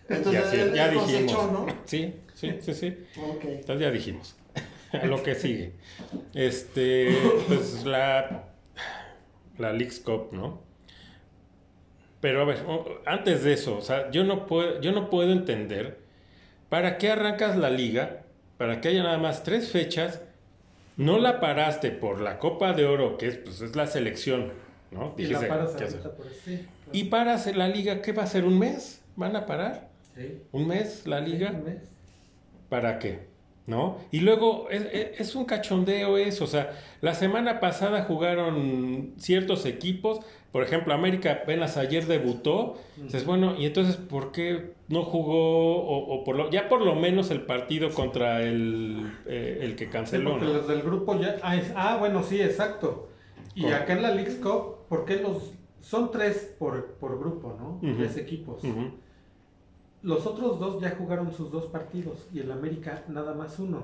[0.10, 1.04] Entonces, Ya, sí, dijimos.
[1.34, 1.68] cosechó, ¿no?
[1.86, 2.98] Sí, sí, sí, sí.
[3.22, 3.44] Ok.
[3.46, 4.36] Entonces ya dijimos.
[4.92, 5.74] A lo que sigue.
[6.34, 7.16] Este,
[7.48, 8.46] pues la,
[9.60, 10.64] la Leagues Cup, ¿no?
[12.22, 12.58] Pero a ver,
[13.06, 16.00] antes de eso, o sea, yo no puedo, yo no puedo entender
[16.68, 18.24] para qué arrancas la liga,
[18.58, 20.22] para que haya nada más tres fechas,
[21.00, 24.52] no la paraste por la Copa de Oro, que es, pues, es la selección,
[24.92, 25.16] ¿no?
[25.18, 26.12] Y la Dijiste, paras ¿qué ahorita hacer?
[26.12, 26.26] por.
[26.30, 26.90] Sí, claro.
[26.92, 28.44] Y paras la liga, ¿qué va a ser?
[28.44, 29.02] ¿Un mes?
[29.16, 29.90] ¿Van a parar?
[30.16, 30.44] Sí.
[30.52, 31.52] ¿Un mes la liga?
[31.52, 31.84] Sí, ¿ves?
[32.68, 33.29] ¿Para qué?
[33.70, 33.98] ¿No?
[34.12, 34.86] Y luego es,
[35.20, 40.20] es- un cachondeo eso, o sea, la semana pasada jugaron ciertos equipos,
[40.52, 46.16] por ejemplo, América apenas ayer debutó, dices, bueno, y entonces, ¿por qué no jugó, o,
[46.16, 49.92] o por lo, ya por lo menos el partido contra el, eh, el que Sí,
[49.92, 50.54] canceló, porque ¿no?
[50.54, 51.38] los del grupo ya.
[51.44, 53.10] Ah, es- ah, bueno, sí, exacto.
[53.54, 53.76] Y ¿Cómo?
[53.76, 55.54] acá en la Leagues Cup, ¿por qué los.?
[55.82, 57.80] Son tres por, por grupo, ¿no?
[57.96, 58.64] Tres equipos.
[58.64, 58.92] Ujú.
[60.02, 63.84] Los otros dos ya jugaron sus dos partidos y el América nada más uno.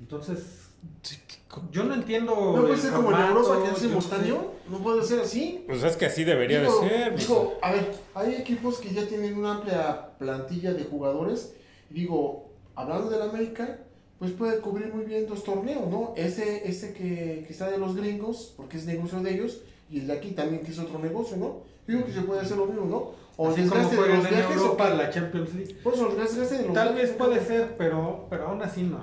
[0.00, 0.68] Entonces,
[1.02, 2.34] Sí, ¿qué co- yo no entiendo.
[2.56, 4.52] ¿No puede ser como en Europa que es simultáneo?
[4.68, 5.62] ¿No puede ser así?
[5.66, 7.12] Pues es que así debería digo, de ser.
[7.12, 11.54] pues, digo, a ver, hay equipos que ya tienen una amplia plantilla de jugadores.
[11.90, 13.78] Y digo, hablando del América,
[14.18, 16.14] pues puede cubrir muy bien dos torneos, ¿no?
[16.16, 19.60] Este, este que, que está de los gringos, porque es negocio de ellos,
[19.90, 21.58] y el de aquí también, que es otro negocio, ¿no?
[21.86, 23.21] Digo que se puede hacer lo mismo, ¿no?
[23.36, 25.76] O Así como desgaste de juegan los en viajes, Europa la Champions League.
[25.82, 27.24] Por eso, desgaste de los Tal viajes, vez ¿no?
[27.24, 29.00] puede ser, pero, pero aún así no.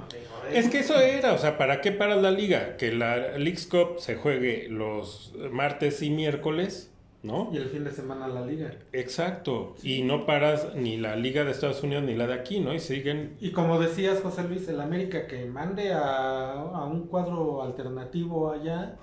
[0.54, 2.78] Es que eso era, o sea, ¿para qué paras la liga?
[2.78, 7.50] Que la Leagues Cup se juegue los martes y miércoles, ¿no?
[7.52, 8.72] Y el fin de semana la liga.
[8.94, 9.76] Exacto.
[9.84, 12.74] Y no paras ni la liga de Estados Unidos ni la de aquí, ¿no?
[12.74, 13.36] Y siguen...
[13.39, 18.96] Y como decías, José Luis, el América que mande a, a un cuadro alternativo allá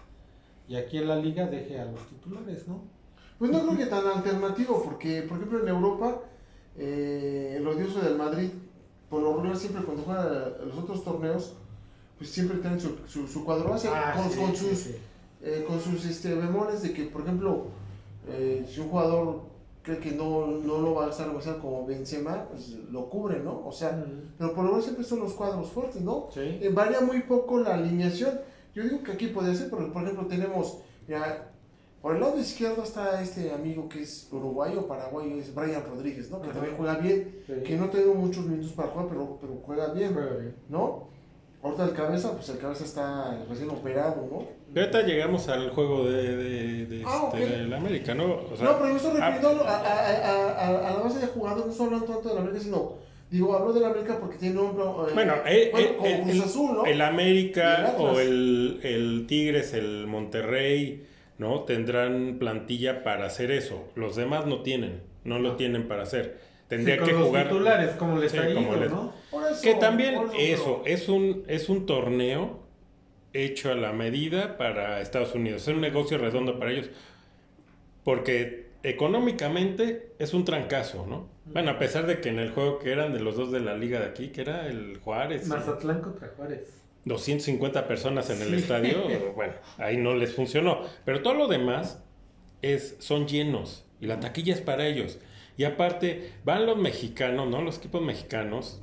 [0.69, 2.95] y aquí en la liga deje a los titulares, ¿no?
[3.38, 6.20] Pues no creo que tan alternativo, porque por ejemplo en Europa,
[6.77, 8.51] eh, el odioso del Madrid,
[9.11, 11.55] por lo regular siempre cuando juega los otros torneos,
[12.18, 14.96] pues siempre tienen su, su, su cuadro base, Ah, con, sí, con sí, sus, sí.
[15.42, 17.64] eh, con sus este, bemoles de que, por ejemplo,
[18.29, 19.42] eh, si un jugador
[19.83, 23.62] cree que no, no lo va a estar usar como Benzema, pues lo cubre, ¿no?
[23.66, 24.03] O sea,
[24.38, 26.29] pero por lo regular siempre son los cuadros fuertes, ¿no?
[26.33, 26.40] sí.
[26.40, 28.40] Eh, varía muy poco la alineación.
[28.75, 31.53] Yo digo que aquí puede ser, porque por ejemplo tenemos, ya,
[32.07, 36.31] por el lado izquierdo está este amigo que es uruguayo o paraguayo, es Brian Rodríguez,
[36.31, 36.40] ¿no?
[36.40, 36.55] Que Ajá.
[36.61, 37.53] también juega bien, Sí.
[37.64, 40.55] que no tengo muchos minutos para jugar, pero, pero juega bien, Juega bien.
[40.69, 41.09] ¿no?
[41.64, 44.81] Ahorita el cabeza, pues el cabeza está recién operado, ¿no?
[44.81, 47.51] Ahorita llegamos al juego de, de, de Ah, este, ok.
[47.51, 48.37] del América, ¿no?
[48.53, 51.19] O sea, no, pero yo estoy ah, refiriendo a, a, a, a- a la base
[51.19, 52.92] de jugadores, no solo tanto de la América, sino,
[53.33, 54.77] digo, hablo de la América porque tiene un...
[54.79, 56.85] eh, Bueno, eh, bueno, eh, como el, Cruz el- Azul, ¿no?
[56.87, 61.05] el América el o el, el Tigres, el Monterrey,
[61.38, 61.61] ¿no?
[61.64, 63.88] Tendrán plantilla para hacer eso.
[63.94, 65.57] Los demás no tienen, no lo No.
[65.57, 66.38] tienen para hacer.
[66.68, 67.44] Tendría Sí, con que los jugar.
[67.49, 69.12] titulares, como les Sí, ha ido, como les- ¿no?
[69.31, 72.61] Por eso- Que también por eso, es un, es un torneo
[73.33, 75.62] hecho a la medida para Estados Unidos.
[75.62, 76.90] Es un negocio redondo para ellos.
[78.05, 81.29] Porque económicamente es un trancazo, ¿no?
[81.46, 83.77] Bueno, a pesar de que en el juego que eran de los dos de la
[83.77, 86.83] liga de aquí, que era el Juárez, Mazatlán contra Juárez.
[87.07, 88.55] 250 personas en el Sí.
[88.57, 90.81] estadio, bueno, ahí no les funcionó.
[91.05, 92.05] Pero todo lo demás
[92.62, 95.19] es, son llenos y la taquilla es para ellos.
[95.57, 97.62] Y aparte, van los mexicanos, ¿no?
[97.62, 98.83] Los equipos mexicanos,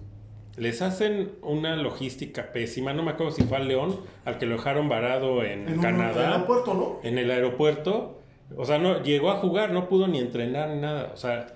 [0.57, 2.93] les hacen una logística pésima.
[2.93, 5.81] No me acuerdo si fue al León, al que lo dejaron varado en, en un
[5.81, 6.99] Canadá, aeropuerto, ¿no?
[7.07, 8.19] en el aeropuerto.
[8.55, 11.11] O sea, no llegó a jugar, no pudo ni entrenar ni nada.
[11.13, 11.47] O sea,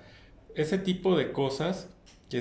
[0.54, 1.92] ese tipo de cosas,
[2.28, 2.38] que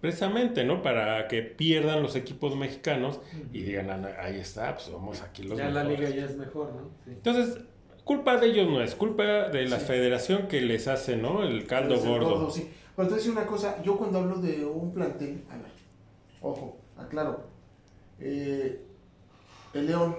[0.00, 0.82] precisamente, ¿no?
[0.82, 3.20] Para que pierdan los equipos mexicanos
[3.52, 6.10] y digan, "Ah, ahí está, pues somos aquí los ya la mejores".
[6.10, 6.82] liga ya es mejor, ¿no?
[7.04, 7.10] Sí.
[7.10, 7.58] Entonces,
[8.04, 9.86] culpa de ellos no es, culpa de la Sí.
[9.86, 11.42] federación que les hace, ¿no?
[11.42, 12.50] El caldo el gordo.
[12.50, 12.70] sí.
[12.96, 15.70] Pero te voy a decir una cosa, yo cuando hablo de un plantel, a ver,
[16.40, 17.46] ojo, aclaro,
[18.18, 18.82] eh,
[19.72, 20.16] el León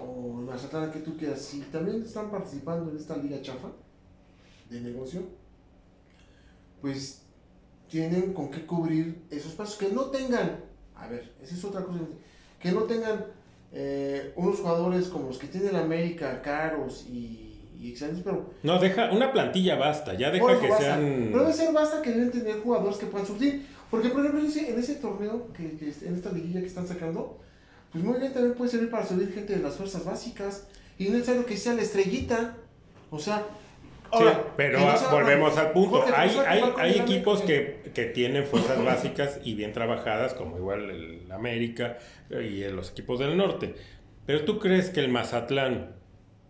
[0.00, 3.68] o el Mazatlán que tú quieras, si también están participando en esta liga chafa
[4.68, 5.22] de negocio,
[6.80, 7.24] pues
[7.88, 9.76] tienen con qué cubrir esos pasos.
[9.76, 10.60] Que no tengan,
[10.94, 12.00] a ver, esa es otra cosa,
[12.60, 13.26] que no tengan
[13.72, 18.50] eh, unos jugadores como los que tiene la América, caros y, y excelentes, pero...
[18.62, 20.84] No, deja, una plantilla basta, ya deja que basta.
[20.84, 21.28] sean...
[21.30, 23.66] Pero debe ser basta que deben tener jugadores que puedan surtir.
[23.90, 26.86] Porque, por ejemplo, en ese, en ese torneo, que, que en esta liguilla que están
[26.86, 27.38] sacando,
[27.90, 30.66] pues muy bien también puede servir para subir gente de las fuerzas básicas.
[30.98, 32.56] Y no es necesario que sea la estrellita.
[33.10, 33.46] O sea,
[34.12, 34.24] Sí,
[34.56, 36.00] pero no ah, volvemos al punto.
[36.00, 37.82] Jorge, hay hay, hay equipos América.
[37.84, 41.98] que, que tienen fuerzas básicas y bien trabajadas, como igual el América
[42.30, 43.74] y los equipos del norte.
[44.26, 45.96] Pero tú crees que el Mazatlán,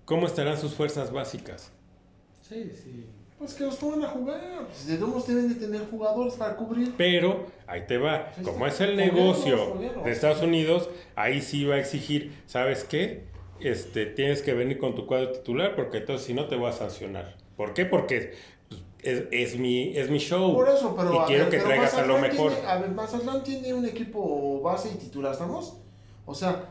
[0.04, 1.72] ¿cómo estarán sus fuerzas básicas?
[2.42, 3.06] Sí, sí.
[3.38, 4.40] Pues que los pongan a jugar.
[4.66, 6.94] Pues de todos deben de tener jugadores para cubrir.
[6.96, 10.04] Pero ahí te va, Sí, como es el negocio fogueros.
[10.04, 13.24] de Estados Unidos, ahí sí va a exigir, ¿sabes qué?
[13.60, 16.72] Este, tienes que venir con tu cuadro titular porque entonces si no te voy a
[16.72, 17.36] sancionar.
[17.58, 17.84] ¿Por qué?
[17.84, 18.34] Porque
[18.68, 20.54] pues, es, es mi, es mi show.
[20.54, 21.12] Por eso, pero.
[21.12, 22.52] y a quiero ver, que traigas a lo Mazatlán mejor.
[22.52, 25.76] tiene- a ver, Mazatlán tiene un equipo base y titular, ¿estamos?
[26.24, 26.70] O sea,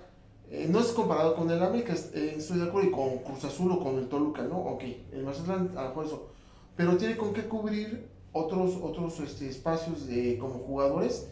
[0.49, 3.69] eh, no es comparado con el América, eh, estoy de acuerdo, y con Cruz Azul
[3.73, 4.57] o con el Toluca, ¿no?
[4.59, 6.29] Ok, el Mazatlán, a por eso.
[6.77, 11.27] Pero tiene con qué cubrir otros, otros este, espacios de, como jugadores.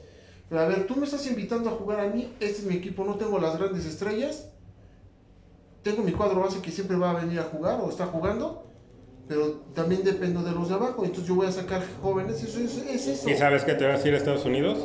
[0.49, 3.05] Pero a ver, tú me estás invitando a jugar a mí, este es mi equipo,
[3.05, 4.49] no tengo las grandes estrellas.
[5.81, 8.64] Tengo mi cuadro base que siempre va a venir a jugar o está jugando.
[9.27, 12.77] Pero también dependo de los de abajo, entonces yo voy a sacar jóvenes, eso es,
[12.77, 13.29] es eso.
[13.29, 14.77] ¿Y sabes que te vas a ir a Estados Unidos?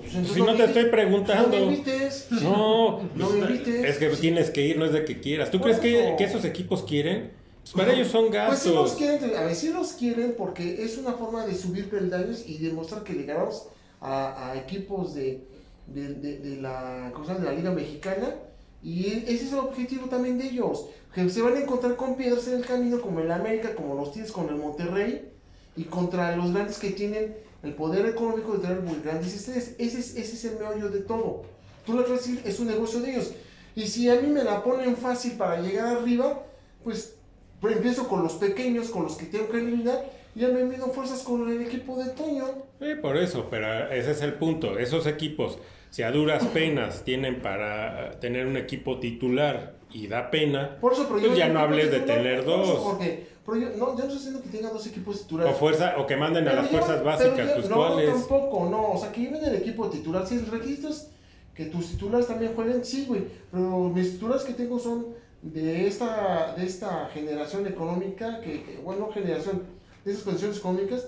[0.00, 1.58] Pues entonces Si no te estoy preguntando.
[1.58, 2.26] No me invites.
[2.42, 3.84] No, No me invites.
[3.84, 5.50] es que tienes que ir, no es de que quieras.
[5.50, 7.32] ¿Tú crees que, que esos equipos quieren?
[7.62, 8.92] Pues para ellos son Pues sí los gastos.
[8.98, 13.04] quieren, a ver, sí los quieren porque es una forma de subir peldaños y demostrar
[13.04, 13.68] que le ganamos
[14.00, 15.44] a, a equipos de,
[15.86, 18.34] de, de- de la, de la Liga Mexicana
[18.82, 22.16] y e- ese es el objetivo también de ellos, que se van a encontrar con
[22.16, 25.30] piedras en el camino como el América, como los tienes con el Monterrey
[25.76, 29.70] y contra los grandes que tienen el poder económico de traer muy grandes estrellas.
[29.78, 31.42] Ese es, ese es el meollo de todo.
[31.84, 33.32] Tú lo vas a es un negocio de ellos.
[33.74, 36.44] Y si a mí me la ponen fácil para llegar arriba,
[36.84, 37.14] pues
[37.60, 41.22] pero empiezo con los pequeños, con los que tengo que eliminar, ya me mido fuerzas
[41.22, 42.44] con el equipo de Toño.
[42.80, 44.78] Sí, por eso, pero ese es el punto.
[44.78, 45.58] Esos equipos,
[45.90, 50.92] si a duras penas tienen para eh, tener un equipo titular y da pena, Por
[50.92, 52.78] eso, pero Pues ya no hables de tener eso, dos.
[52.78, 55.56] Porque, pero yo, no, yo no estoy diciendo que tenga dos equipos o titulares.
[55.56, 58.10] fuerza, o que manden a las fuerzas básicas, pues no, cuáles.
[58.10, 58.92] tampoco, no.
[58.92, 60.26] O sea, que lleven el equipo titular.
[60.26, 61.10] Si el requisito es
[61.54, 63.24] que tus titulares también jueguen, sí, güey.
[63.50, 65.06] Pero mis titulares que tengo son
[65.42, 69.62] de esta, de esta generación económica, que, que, bueno, generación,
[70.08, 71.06] de esas condiciones económicas,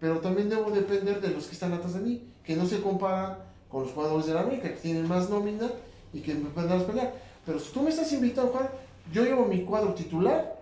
[0.00, 3.38] pero también debo depender de los que están atrás de mí, que no se compara
[3.68, 5.68] con los jugadores de la América, que tienen más nómina
[6.12, 7.14] y que me pueden dar a pelear.
[7.44, 8.72] Pero si tú me estás invitando a jugar,
[9.12, 10.56] yo llevo mi cuadro titular,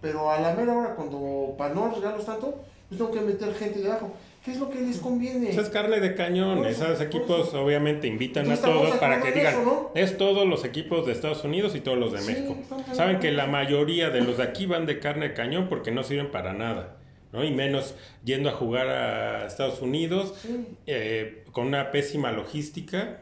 [0.00, 3.80] pero a la mera hora, cuando para no arriesgarlos tanto, pues tengo que meter gente
[3.80, 4.12] de abajo.
[4.44, 5.48] ¿Qué es lo que les conviene?
[5.48, 6.66] Eso es carne de cañón.
[6.66, 9.90] Eso, Esos equipos obviamente invitan a todos para que digan, eso, ¿no?
[9.94, 12.56] es todos los equipos de Estados Unidos y todos los de Sí, México.
[12.92, 16.02] Saben que la mayoría de los de aquí van de carne de cañón porque no
[16.02, 16.96] sirven para nada.
[17.34, 17.44] ¿No?
[17.44, 17.94] Y menos
[18.24, 20.64] yendo a jugar a Estados Unidos Sí.
[20.86, 23.20] eh, con una pésima logística.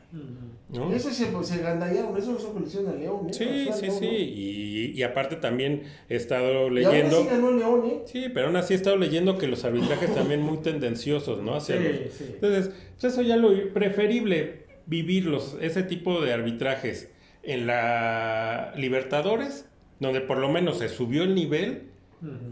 [0.69, 0.93] ¿no?
[0.93, 3.27] Eso se, se gandallaron, eso es lo que le hicieron a León.
[3.29, 3.33] ¿eh?
[3.33, 4.07] Sí, sí, León, sí.
[4.07, 4.13] ¿no?
[4.13, 7.23] Y, y aparte también he estado Y leyendo.
[7.23, 8.03] sí ganó León, ¿eh?
[8.07, 11.55] Sí, pero aún así he estado leyendo que los arbitrajes también muy tendenciosos, ¿no?
[11.57, 12.25] Hacia Sí, los- sí.
[12.35, 12.71] Entonces,
[13.01, 17.09] pues eso ya lo preferible vivirlos, ese tipo de arbitrajes
[17.43, 19.67] en la Libertadores,
[20.01, 21.85] donde por lo menos se subió el nivel,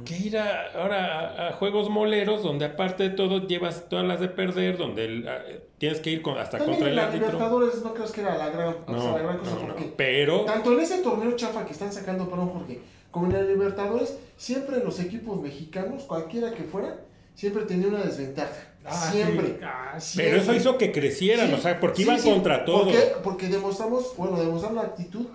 [0.04, 4.18] Que ir a, ahora a, a juegos moleros, donde aparte de todo llevas todas las
[4.20, 5.42] de perder, donde el- a-
[5.78, 7.26] tienes que ir con- hasta También contra en el la árbitro.
[7.28, 9.66] Libertadores no creas que era la gran, o sea, No, la gran cosa, no, no,
[9.74, 12.80] porque pero tanto en ese torneo chafa que están sacando, perdón Jorge,
[13.12, 16.96] como en la Libertadores, siempre los equipos mexicanos, cualquiera que fuera,
[17.36, 18.52] siempre tenía una desventaja.
[18.84, 19.46] Ah, siempre.
[19.48, 19.56] sí.
[19.62, 22.84] Ah, pero eso hizo que crecieran, Sí, o sea, porque sí, iban sí, contra todo.
[22.84, 25.26] Porque, porque demostramos, bueno, demostramos la actitud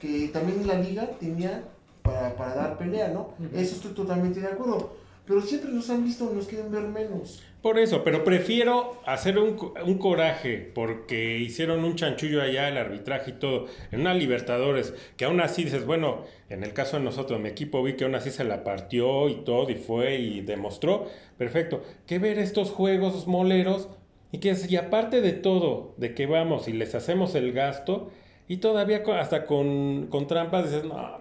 [0.00, 1.62] que también la liga tenía
[2.04, 3.30] para, para dar pelea, ¿no?
[3.54, 4.92] Eso estoy totalmente de acuerdo.
[5.26, 7.42] Pero siempre nos han visto, nos quieren ver menos.
[7.62, 13.30] Por eso, pero prefiero hacer un, un coraje porque hicieron un chanchullo allá, el arbitraje
[13.30, 17.40] y todo, en una Libertadores, que aún así dices, bueno, en el caso de nosotros,
[17.40, 21.06] mi equipo vi que aún así se la partió y todo, y fue y demostró,
[21.38, 23.88] perfecto, que ver estos juegos moleros
[24.30, 28.10] y que si aparte de todo, de que vamos y les hacemos el gasto,
[28.46, 31.18] y todavía hasta con, con trampas dices, no,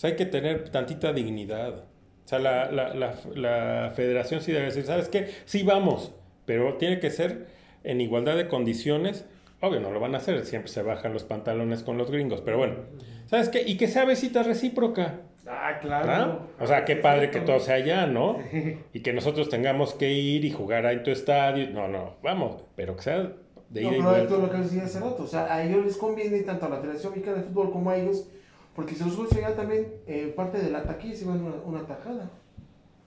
[0.00, 1.84] pues hay que tener tantita dignidad.
[2.24, 5.28] O sea, la, la, la, la federación sí debe decir, ¿sabes qué?
[5.44, 6.12] Sí vamos,
[6.46, 7.48] pero tiene que ser
[7.82, 9.24] en igualdad de condiciones
[9.62, 12.56] Obvio, no lo van a hacer, siempre se bajan los pantalones con los gringos, pero
[12.56, 12.76] bueno,
[13.26, 13.62] ¿sabes qué?
[13.62, 15.20] Y que sea besita recíproca.
[15.46, 16.10] Ah, claro.
[16.10, 16.46] ¿ah?
[16.58, 18.38] O sea, qué padre que todo sea allá, ¿no?
[18.94, 21.68] Y que nosotros tengamos que ir y jugar ahí en tu estadio.
[21.70, 23.32] No, no, vamos, pero que sea
[23.68, 24.28] de ida No, y pero vuelta.
[24.28, 26.78] todo lo que decía hace rato, o sea, a ellos les conviene tanto a la
[26.80, 28.28] Federación Mexicana de Fútbol como a ellos,
[28.80, 32.30] porque si los juegos llegan también eh, parte del ataque se van una, una tajada.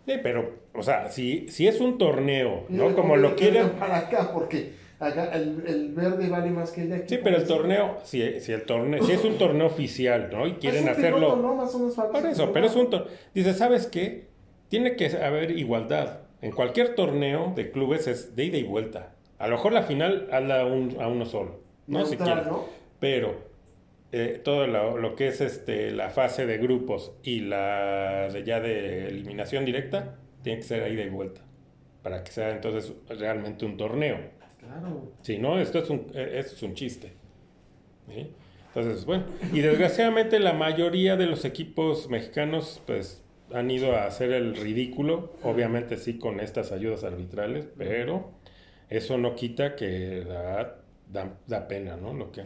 [0.05, 2.93] Sí, pero, o sea, si, si es un torneo, ¿no?
[2.95, 3.69] Como lo quieren.
[3.71, 7.15] para acá, porque acá el, el verde vale más que el de aquí.
[7.15, 10.45] Sí, pero el torneo, si, si el torneo, si es un torneo oficial, ¿no?
[10.45, 11.17] Y quieren hacerlo.
[11.17, 11.55] piloto, ¿no?
[11.55, 12.29] Más o menos Por fácil.
[12.29, 13.09] eso, pero es un torneo.
[13.33, 14.27] Dice, ¿sabes qué?
[14.67, 16.19] Tiene que haber igualdad.
[16.41, 19.13] En cualquier torneo de clubes es de ida y vuelta.
[19.39, 22.05] A lo mejor la final hazla a, un- a uno solo, ¿no?
[22.05, 22.51] Si Neutral, quieres.
[22.51, 22.65] ¿no?
[22.99, 23.52] Pero
[24.15, 28.59] eh, todo lo, lo que es este la fase de grupos y la de ya
[28.59, 31.41] de eliminación directa tiene que ser a ida y vuelta.
[32.03, 34.19] Para que sea entonces realmente un torneo.
[34.59, 35.13] Claro.
[35.23, 37.13] Si no, esto es un, eh, esto es un chiste.
[38.07, 38.29] ¿sí?
[38.67, 44.31] Entonces, bueno, y desgraciadamente la mayoría de los equipos mexicanos, pues, han ido a hacer
[44.31, 48.31] el ridículo, obviamente sí con estas ayudas arbitrales, pero
[48.89, 52.13] eso no quita que da, da, da pena, ¿no?
[52.13, 52.45] Lo que,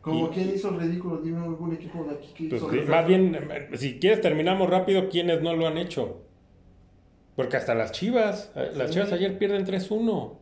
[0.00, 2.86] Como Y- quien hizo el ridículo, dime algún equipo de aquí que pues, hizo el
[2.86, 6.22] más bien, eh, si quieres terminamos rápido, ¿quiénes no lo han hecho?
[7.36, 8.94] Porque hasta las Chivas, eh, las Sí.
[8.94, 10.12] Chivas ayer pierden 3-1.
[10.12, 10.38] O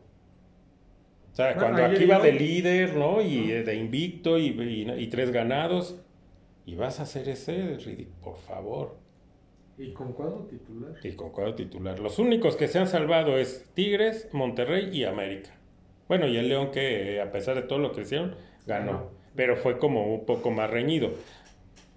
[1.33, 3.21] sea, Bueno, cuando aquí va de líder, ¿no?
[3.21, 5.99] Y eh, de invicto y, y- y tres ganados.
[6.65, 8.95] Y vas a hacer ese ridículo, por favor.
[9.77, 10.91] Y con cuadro titular.
[11.03, 11.99] Y con cuadro titular.
[11.99, 15.51] Los únicos que se han salvado es Tigres, Monterrey y América.
[16.07, 18.35] Bueno, y el León que a pesar de todo lo que hicieron,
[18.67, 18.91] ganó.
[18.91, 19.18] Ganó.
[19.39, 21.11] Pero fue como un poco más reñido.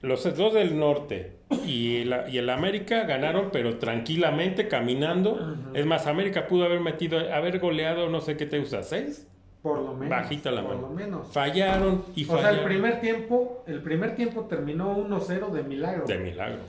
[0.00, 1.32] Los dos del norte
[1.66, 5.56] y, la- y el América ganaron, pero tranquilamente, caminando.
[5.74, 9.26] Es más, América pudo haber metido, haber goleado, no sé qué te gusta, seis.
[9.60, 10.08] Por lo menos.
[10.08, 10.88] Bajita la por mano.
[10.88, 11.32] lo menos.
[11.32, 12.58] Fallaron y O sea, fallaron.
[12.60, 16.04] el primer tiempo, el primer tiempo terminó 1-0 de milagro.
[16.06, 16.60] De milagro.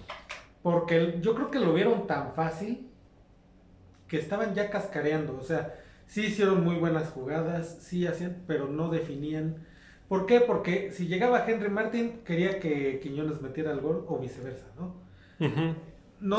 [0.63, 2.87] Porque el- yo creo que lo vieron tan fácil
[4.07, 5.37] que estaban ya cascareando.
[5.39, 5.75] O sea,
[6.07, 9.67] sí hicieron muy buenas jugadas, sí hacían, pero no definían.
[10.13, 10.41] ¿Por qué?
[10.41, 14.93] Porque si llegaba Henry Martin, quería que Quiñones metiera el gol o viceversa, ¿no?
[15.39, 15.47] Sí,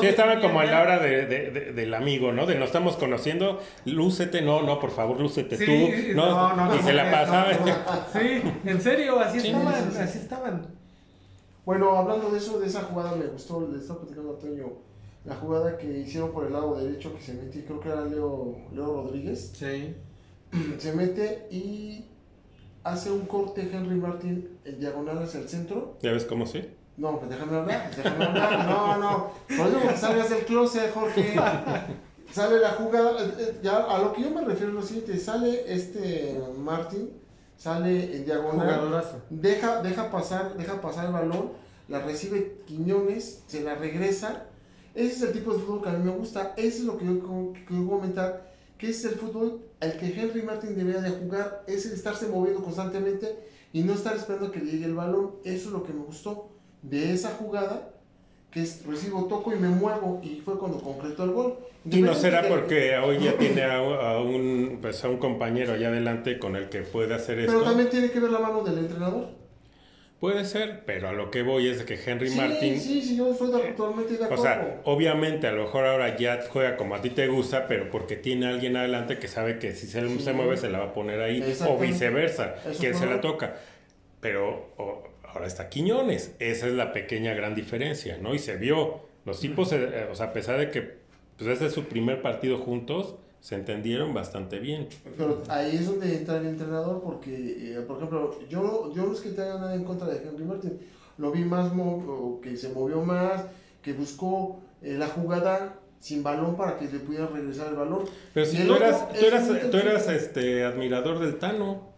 [0.07, 2.45] definían como a la hora de, de- de- del amigo, ¿no?
[2.45, 6.15] De no estamos conociendo, lúcete, no, no, por favor, lúcete Sí, tú.
[6.15, 7.51] No, no, no, y se la no, pasaba.
[7.51, 8.19] no.
[8.21, 9.97] Sí, en serio, así Sí, estaban, sí, sí.
[10.01, 10.67] así estaban.
[11.65, 14.71] Bueno, hablando de eso, de esa jugada, me gustó, le estaba platicando a Toño,
[15.25, 18.55] la jugada que hicieron por el lado derecho, que se metió, creo que era Leo,
[18.73, 19.93] Leo Rodríguez, Sí.
[20.77, 22.05] se mete y
[22.85, 25.97] hace un corte Henry Martin en diagonal hacia el centro.
[26.01, 26.63] ¿Ya ves cómo sí?
[26.97, 31.35] No, pues déjame hablar, déjame hablar, no, no, por eso que salgas del closet, Jorge.
[32.31, 35.17] Sale la jugada, eh, eh, ya a lo que yo me refiero es lo siguiente,
[35.17, 37.11] sale este Martin,
[37.57, 38.67] sale en diagonal.
[38.67, 39.21] Jugadorazo.
[39.29, 41.51] deja, deja pasar, deja pasar el balón,
[41.87, 44.43] la recibe Quiñones, se la regresa.
[44.93, 46.53] Ese es el tipo de fútbol que a mí me gusta.
[46.55, 47.19] Ese es lo que yo
[47.67, 48.54] quiero comentar.
[48.77, 51.63] Que es el fútbol al que Henry Martin debería de jugar.
[51.67, 53.35] Es el estarse moviendo constantemente
[53.73, 55.35] y no estar esperando que le llegue el balón.
[55.43, 56.49] Eso es lo que me gustó
[56.81, 57.91] de esa jugada.
[58.51, 60.21] Que es recibo, toco y me muevo.
[60.23, 61.55] Y fue cuando concretó el gol.
[61.89, 65.73] Y no será que- porque hoy ya tiene a, a un, pues, a un compañero
[65.73, 67.63] allá adelante con el que puede hacer Pero esto.
[67.63, 69.27] también tiene que ver la mano del entrenador.
[70.19, 73.17] Puede ser, pero a lo que voy es de que Henry sí, Martin sí, sí,
[73.17, 74.43] yo estoy de- totalmente de O acuerdo.
[74.43, 78.15] sea, obviamente a lo mejor ahora ya juega como a ti te gusta, pero porque
[78.15, 80.19] tiene alguien adelante que sabe que si se, Sí.
[80.19, 83.55] se mueve se la va a poner ahí, o viceversa, Eso fue se la toca.
[84.21, 88.33] Pero o- ahora está Quiñones, esa es la pequeña gran diferencia, ¿no?
[88.33, 90.81] Y se vio, los tipos, eh, o sea, a pesar de que
[91.37, 94.87] pues este es su primer partido juntos, se entendieron bastante bien.
[95.15, 99.19] Pero ahí es donde entra el entrenador porque, eh, por ejemplo, yo, yo no es
[99.19, 100.79] que tenga nada en contra de Henry Martin.
[101.19, 103.43] Lo vi más, mo- que se movió más,
[103.83, 108.05] que buscó eh, la jugada sin balón para que le pudieran regresar el balón.
[108.33, 111.93] Pero si tú eras, tú eras, tú eras este, admirador del Tano.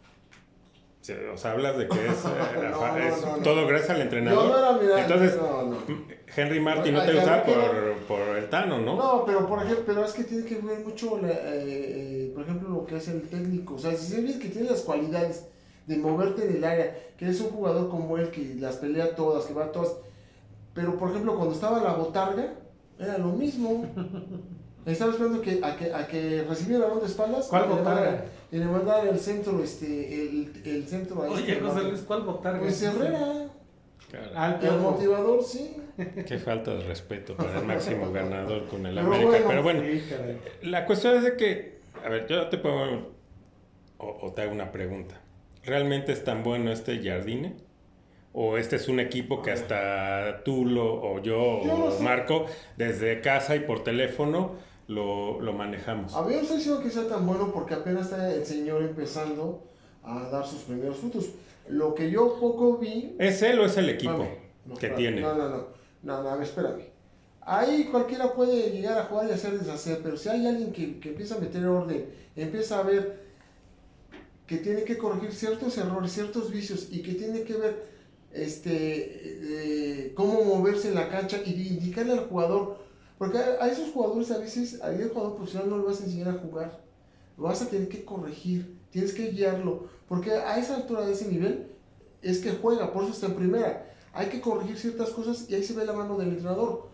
[1.33, 3.43] O sea, hablas de que es, eh, No, no, es no, no.
[3.43, 4.43] todo gracias al entrenador.
[4.43, 5.37] Yo no era Entonces.
[6.35, 8.95] Henry Martin no te quiero- por, por el Tano, ¿no?
[8.95, 11.35] No, pero por ejemplo, pero es que tiene que ver mucho, la- eh,
[12.25, 13.75] eh, por ejemplo, lo que es el técnico.
[13.75, 15.47] O sea, si se ve que tiene las cualidades
[15.85, 19.45] de moverte en el área, que eres un jugador como él que las pelea todas,
[19.45, 19.93] que va a todas.
[20.73, 22.53] Pero por ejemplo, cuando estaba la botarga,
[22.99, 23.85] era lo mismo.
[24.87, 27.73] Estaba esperando que, a, que, a que recibiera el balón de espaldas ¿Cuál y le
[27.75, 28.01] botarga?
[28.01, 31.83] mandara- y le mandara el centro, este, el, el centro a Oye, este, José.
[31.83, 32.59] Luis, ¿cuál botarga?
[32.59, 33.45] Pues Herrera,
[34.09, 34.29] Claro.
[34.35, 35.75] Al el motivador, sí.
[36.25, 39.29] Qué falta de respeto para el máximo ganador con el Pero América.
[39.29, 40.03] bueno, Pero bueno, Sí,
[40.61, 43.11] la cuestión es de que, a ver, yo te pongo
[43.97, 45.19] o, o te hago una pregunta.
[45.65, 47.57] ¿realmente es tan bueno este Jardine?
[48.31, 52.01] ¿O este es un equipo que hasta tú lo, o yo, Yo no o sé.
[52.03, 52.45] Marco,
[52.77, 54.53] desde casa y por teléfono
[54.87, 56.15] lo, lo manejamos?
[56.15, 59.63] A mí no estoy diciendo que sea tan bueno porque apenas está el señor empezando
[60.03, 61.29] a dar sus primeros frutos.
[61.69, 63.15] Lo que yo poco vi.
[63.19, 64.25] ¿Es él o es el equipo
[64.65, 65.21] no, que tiene?
[65.21, 65.67] No, no, no.
[66.03, 66.83] No, no, espérame.
[67.41, 71.09] Ahí cualquiera puede llegar a jugar y hacer deshacer, pero si hay alguien que, que
[71.09, 73.27] empieza a meter orden, empieza a ver
[74.45, 77.85] que tiene que corregir ciertos errores, ciertos vicios y que tiene que ver
[78.31, 82.79] este eh, cómo moverse en la cancha y indicarle al jugador,
[83.17, 86.05] porque a, a esos jugadores a veces, a el jugador profesional no lo vas a
[86.05, 86.79] enseñar a jugar,
[87.37, 91.27] lo vas a tener que corregir, tienes que guiarlo, porque a esa altura de ese
[91.27, 91.71] nivel
[92.21, 93.85] es que juega, por eso está en primera.
[94.13, 96.87] Hay que corregir ciertas cosas y ahí se ve la mano del entrenador.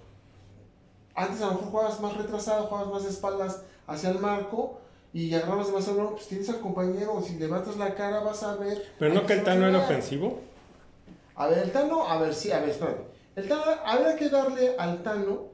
[1.16, 4.80] Antes a lo mejor jugabas más retrasado, jugabas más de espaldas hacia el marco
[5.14, 8.92] y agarrabas demasiado balón, pues tienes al compañero, si levantas la cara vas a ver.
[8.98, 10.40] Pero no que el Tano era a ofensivo.
[11.36, 13.04] A ver, el Tano, a ver, sí, a ver, espérame.
[13.36, 15.53] El Tano, habría que darle al Tano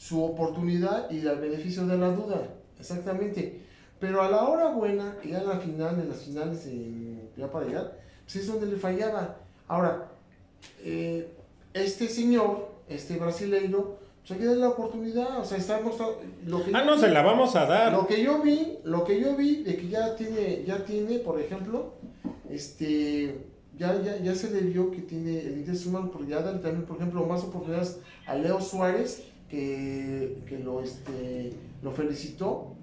[0.00, 2.40] su oportunidad y el beneficio de la duda,
[2.78, 3.60] exactamente.
[3.98, 7.50] Pero a la hora buena, que ya en la final, en las finales, en- ya
[7.52, 9.36] para llegar, pues es donde le fallaba.
[9.68, 10.08] Ahora,
[10.82, 11.28] eh,
[11.74, 16.64] este señor, este brasileiro, pues hay que darle la oportunidad, o sea, está mostrando lo
[16.64, 17.92] que Ah, no, vi- se la vamos a dar.
[17.92, 21.38] lo que yo vi, lo que yo vi de que ya tiene, ya tiene, por
[21.38, 21.92] ejemplo,
[22.48, 23.44] este,
[23.78, 26.84] ya, ya, ya se le vio que tiene el interés humano, porque ya dan también,
[26.86, 32.74] por ejemplo, más oportunidades a Leo Suárez, que, que lo, este, lo felicitó.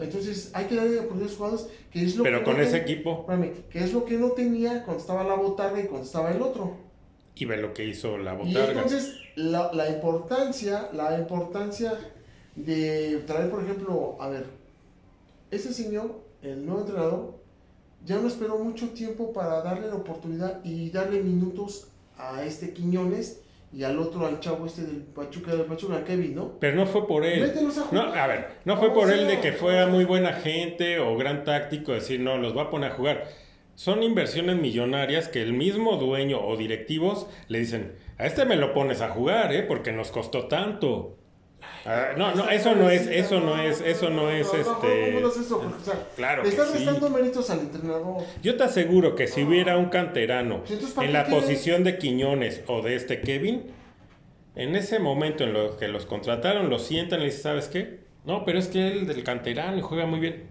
[0.00, 2.62] Entonces, hay que darle oportunidades a los jugadores, que es lo Pero que con no
[2.62, 3.20] ese ten- equipo.
[3.20, 6.42] espérame, que es lo que no tenía cuando estaba la botarga y cuando estaba el
[6.42, 6.76] otro.
[7.34, 8.72] Y ve lo que hizo la Y botarga.
[8.72, 11.92] entonces la, la importancia, la importancia
[12.56, 14.46] de traer, por ejemplo, a ver,
[15.50, 17.34] ese señor, el nuevo entrenador,
[18.04, 23.40] ya no esperó mucho tiempo para darle la oportunidad y darle minutos a este Quiñones
[23.72, 26.52] y al otro, al chavo este del Pachuca, del Pachuca, Kevin, ¿no?
[26.58, 27.42] Pero no fue por él.
[27.44, 30.98] A No, a ver, no fue Como por él de que fuera muy buena gente
[30.98, 33.24] o gran táctico decir, no, los voy a poner a jugar.
[33.74, 38.72] Son inversiones millonarias que el mismo dueño o directivos le dicen, a este me lo
[38.72, 39.62] pones a jugar, ¿eh?
[39.62, 41.16] Porque nos costó tanto.
[41.84, 45.12] Ah, no, no, eso no es, eso no es, eso no es, este...
[45.12, 46.78] no, no es eso, porque, o sea, Claro le que estás sí.
[46.78, 48.24] restando méritos al entrenador.
[48.42, 51.98] Yo te aseguro que si hubiera un canterano Pues entonces, ¿para en la posición de
[51.98, 53.70] Quiñones o de este Kevin,
[54.54, 58.00] en ese momento en lo que los contrataron, los sientan y le dicen, ¿sabes qué?
[58.24, 60.47] No, pero es que él del canterano y juega muy bien.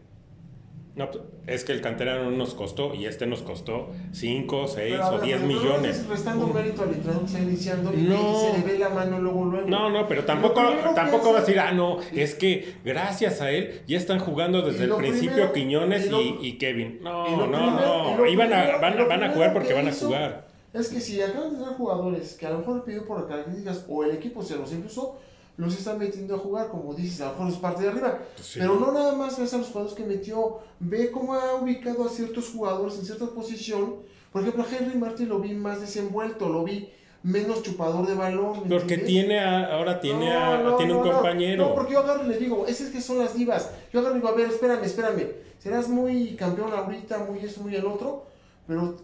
[0.97, 5.03] No, pues, es que el canterano nos costó y este nos costó 5, 6 Pero,
[5.03, 5.91] a o ver, 10 pero no millones.
[5.97, 8.39] estás restando mérito al está iniciando y, No.
[8.39, 9.69] se le ve la mano luego, luego.
[9.69, 10.61] No, no, pero tampoco,
[10.95, 14.85] tampoco va a decir, ah, no, es que gracias a él ya están jugando desde
[14.85, 16.99] el principio primero- Quiñones y lo- y, y Kevin.
[17.03, 19.87] No, Y no, primero- no, lo iban a, van, van a jugar porque que van
[19.87, 20.47] a jugar.
[20.73, 24.03] Es que si acaban de tener jugadores que a lo mejor pidió por características o
[24.03, 25.19] el equipo se los impuso,
[25.57, 28.19] los están metiendo a jugar, como dices, a lo mejor es parte de arriba.
[28.35, 28.59] Pues sí.
[28.59, 32.09] Pero no nada más ves a los jugadores que metió, ve cómo ha ubicado a
[32.09, 33.95] ciertos jugadores en cierta posición.
[34.31, 36.89] Por ejemplo, a Henry Martin lo vi más desenvuelto, lo vi
[37.23, 38.61] menos chupador de balón.
[38.69, 39.07] ¿me Porque entiendes?
[39.07, 41.67] tiene a- ahora tiene, No, a- no, tiene un no, compañero.
[41.69, 43.71] No, porque yo agarro y le digo, ese es que son las divas.
[43.91, 45.27] Yo agarro y digo, a ver, espérame, espérame.
[45.57, 48.27] Serás muy campeón ahorita, muy esto, muy el otro.
[48.67, 48.95] Pero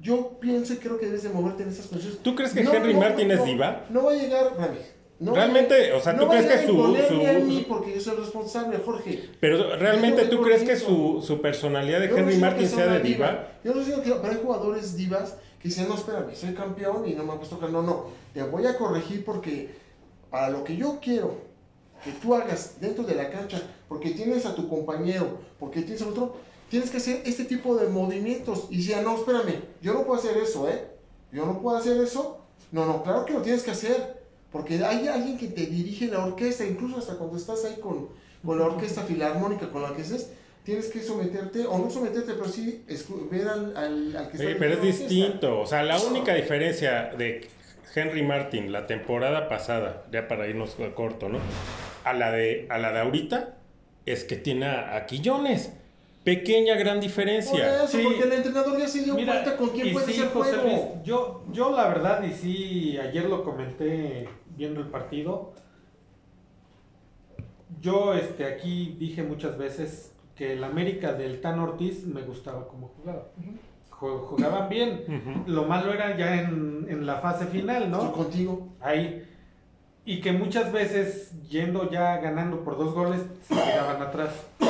[0.00, 2.20] yo pienso y creo que debes de moverte en esas posiciones.
[2.20, 3.84] ¿Tú crees que Henry Martin es diva?
[3.90, 4.78] No va a llegar, espérame.
[5.22, 6.72] No a Realmente, llegar- o sea, no ¿tú a crees que a su-
[7.08, 9.30] su- a mí porque yo soy el responsable, Jorge.
[9.40, 12.68] Pero realmente tú no crees que su, su personalidad de Yo no Henry digo Martin
[12.68, 13.48] sea de diva.
[13.64, 17.14] Yo no digo que pero hay jugadores divas que dicen, no, espérame, soy campeón y
[17.14, 19.70] no me ha puesto No, no, te voy a corregir porque
[20.30, 21.36] para lo que yo quiero
[22.04, 26.08] que tú hagas dentro de la cancha, porque tienes a tu compañero, porque tienes al
[26.08, 26.34] otro,
[26.68, 28.66] tienes que hacer este tipo de movimientos.
[28.70, 30.84] Y decía, no, espérame, yo no puedo hacer eso, ¿eh?
[31.30, 32.38] Yo no puedo hacer eso.
[32.72, 34.21] No, no, claro que lo tienes que hacer.
[34.52, 38.08] Porque hay alguien que te dirige la orquesta, incluso hasta cuando estás ahí con,
[38.44, 40.30] con la orquesta filarmónica con la que estés,
[40.62, 42.84] tienes que someterte, o no someterte, pero sí
[43.30, 45.60] ver al, al, al que está Oye, pero es distinto.
[45.60, 47.48] O sea, la única diferencia de
[47.94, 51.38] Henry Martin la temporada pasada, ya para irnos a corto, ¿no?
[52.04, 53.56] A la de, a la de ahorita,
[54.06, 55.72] es que tiene a, a Quillones.
[56.24, 57.84] Pequeña, gran Por diferencia.
[57.84, 58.02] eso, Sí.
[58.04, 60.68] porque el entrenador ya se dio Mira, cuenta con quién puede sí, ser José juego.
[60.68, 64.28] Luis, yo, yo la verdad, y sí, ayer lo comenté
[64.62, 65.52] viendo el partido.
[67.80, 72.88] Yo este, aquí dije muchas veces que el América del Tan Ortiz me gustaba como
[72.96, 73.24] jugaba.
[73.90, 75.02] Ju- Jugaban bien.
[75.08, 75.50] Ujú.
[75.50, 78.12] Lo malo era ya en, en la fase final, Estoy ¿no?
[78.12, 78.68] contigo.
[78.80, 79.26] Ahí.
[80.04, 84.46] Y que muchas veces, yendo ya ganando por dos goles, se quedaban atrás.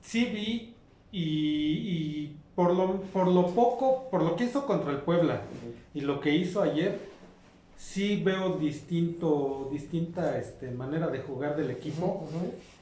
[0.00, 0.74] Sí vi
[1.12, 5.42] Y, y por, lo, por lo poco, por lo que hizo contra el Puebla
[5.94, 6.98] y lo que hizo ayer,
[7.78, 12.28] sí veo distinto, distinta este, manera de jugar del equipo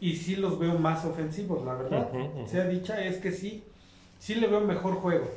[0.00, 2.08] y sí los veo más ofensivos, la verdad.
[2.46, 3.62] Sea dicha es que sí,
[4.18, 5.30] sí le veo mejor juego,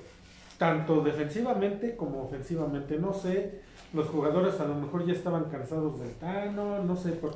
[0.57, 2.97] tanto defensivamente como ofensivamente.
[2.97, 3.60] No sé,
[3.93, 7.36] los jugadores a lo mejor ya estaban cansados del Tano, no sé por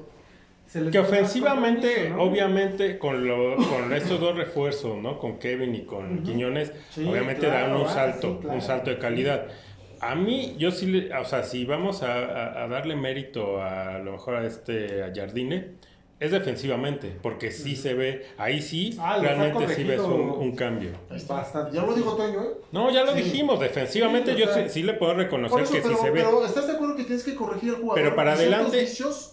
[0.92, 5.20] Que ofensivamente, obviamente, con, lo, con estos dos refuerzos, ¿no?
[5.20, 6.24] Con Kevin y con Ujú.
[6.24, 8.56] Quiñones, Sí, obviamente claro, dan un ah, salto, sí, claro.
[8.56, 9.48] un salto de calidad.
[10.10, 14.00] A mí, yo sí, le- o sea, si vamos a, a- a darle mérito a,
[14.00, 15.72] lo mejor a este, a Jardine,
[16.20, 20.92] es defensivamente, porque sí se ve, ahí sí, Ah, realmente sí ves un, un cambio.
[21.28, 21.76] Bastante.
[21.76, 22.48] Ya lo dijo Toño, ¿eh?
[22.72, 23.24] No, ya lo Sí.
[23.24, 26.12] dijimos, defensivamente Sí, yo sea, sí, sí le puedo reconocer eso, que pero, sí se
[26.12, 26.22] ve.
[26.24, 27.96] pero ¿estás de acuerdo que tienes que corregir al jugador?
[28.04, 29.30] Pero para adelante- vicios?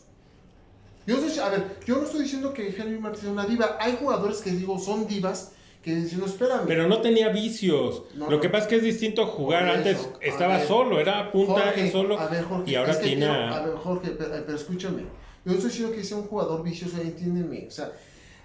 [1.06, 3.76] Yo a ver, yo no estoy diciendo que Henry Martin es una diva.
[3.80, 5.52] Hay jugadores que digo son divas
[5.82, 6.66] que no, espérame.
[6.66, 8.02] Pero no tenía vicios.
[8.14, 9.64] No, Lo que pasa es que es distinto jugar.
[9.66, 12.18] Eso, Antes estaba ver, solo, era punta Jorge, solo.
[12.18, 15.02] a ver, Jorge, y ahora es que tiene quiero- a- ver, Jorge, pero, pero escúchame.
[15.02, 15.06] Yo
[15.46, 17.66] no estoy diciendo que sea un jugador vicioso, entiéndeme.
[17.66, 17.92] O sea,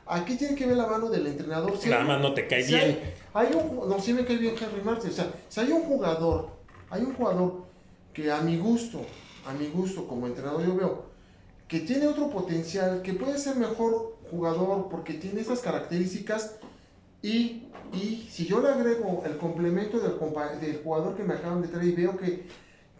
[0.06, 1.78] aquí tiene que ver la mano del entrenador.
[1.78, 3.00] Si Nada hay- más no te cae si bien.
[3.34, 5.10] Hay, hay un, no, sí me cae bien Henry Martin.
[5.10, 6.50] O sea, si hay un jugador,
[6.90, 7.64] hay un jugador
[8.14, 9.02] que a mi gusto,
[9.46, 11.04] a mi gusto como entrenador yo veo,
[11.68, 16.56] que tiene otro potencial, que puede ser mejor jugador porque tiene esas características
[17.28, 20.14] y, y si yo le agrego el complemento del,
[20.62, 22.46] del jugador que me acaban de traer y veo que,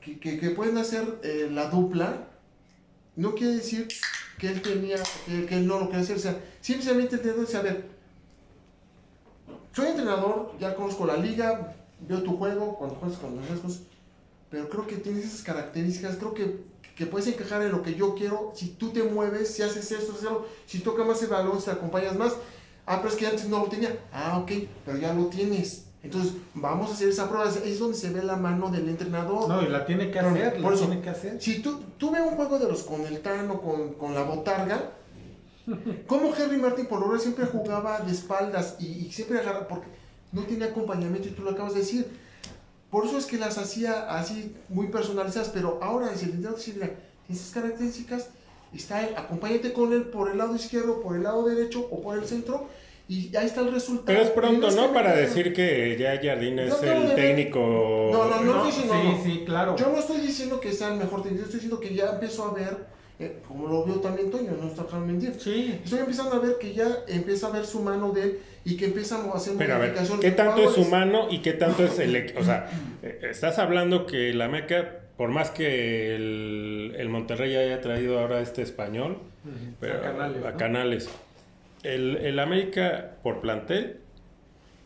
[0.02, 2.28] que, que- que pueden hacer eh, la dupla,
[3.16, 3.88] no quiere decir
[4.40, 6.18] que él tenía, que, que él no lo quería hacer.
[6.18, 7.86] O sea, simplemente dice, a ver,
[9.74, 13.82] soy entrenador, ya conozco la liga, veo tu juego, cuando juegas con los riesgos,
[14.50, 16.62] pero creo que tienes esas características, creo que,
[16.96, 20.14] que puedes encajar en lo que yo quiero, si tú te mueves, si haces esto,
[20.14, 22.34] haces algo, si tocas más el balón, si te acompañas más,
[22.86, 24.52] ah, pero es que antes no lo tenía, ah, ok,
[24.86, 25.86] pero ya lo tienes.
[26.04, 29.50] Entonces, vamos a hacer esa prueba, es donde se ve la mano del entrenador.
[29.50, 31.42] No, y la tiene que Pero, hacer, por eso, tiene que hacer.
[31.42, 34.92] Si tú, tú ves un juego de los con el Tano, con, con la botarga,
[36.08, 39.88] como Henry Martin por lo siempre jugaba de espaldas y, y siempre agarraba, porque
[40.32, 42.08] no tenía acompañamiento y tú lo acabas de decir.
[42.92, 46.74] Por eso es que las hacía así muy personalizadas, pero ahora es el entrenador dice,
[46.74, 46.92] mira,
[47.28, 48.30] esas características,
[48.78, 52.18] está él, acompáñate con él por el lado izquierdo, por el lado derecho o por
[52.18, 52.68] el centro
[53.08, 54.06] y ahí está el resultado.
[54.08, 54.92] Pero es pronto, ¿no?
[54.92, 58.10] Para decir que ya Jardín es el técnico.
[58.12, 58.56] No, no, no.
[58.56, 59.24] No, estoy sí, diciendo, no.
[59.24, 59.76] sí, claro.
[59.76, 62.54] Yo no estoy diciendo que sea el mejor técnico, estoy diciendo que ya empezó a
[62.54, 62.78] ver,
[63.20, 65.36] eh, como lo vio también Toño, no está dejando mentir.
[65.38, 65.80] Sí.
[65.84, 68.86] Estoy empezando a ver que ya empieza a ver su mano de él y que
[68.86, 72.00] empieza a hacer Pero a ver, ¿qué tanto es su mano y qué tanto es
[72.00, 72.34] el...
[72.40, 72.72] O sea,
[73.04, 78.42] eh, estás hablando que la Meca, por más que el, el Monterrey haya traído ahora
[78.42, 79.18] este español,
[79.80, 80.46] pero- a Canales.
[80.46, 80.54] a.
[80.58, 81.10] Canales,
[81.84, 84.00] el, el América por plantel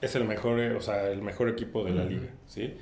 [0.02, 2.76] es el mejor, eh, o sea, el mejor equipo de la liga, ¿sí?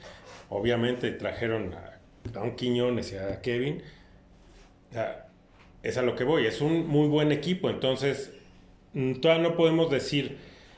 [0.50, 2.00] Obviamente trajeron a,
[2.40, 3.82] a un Quiñones y a Kevin.
[4.90, 5.28] O sea,
[5.84, 8.34] es a lo que voy, es un muy buen equipo, entonces
[8.94, 10.38] mm, todavía no podemos decir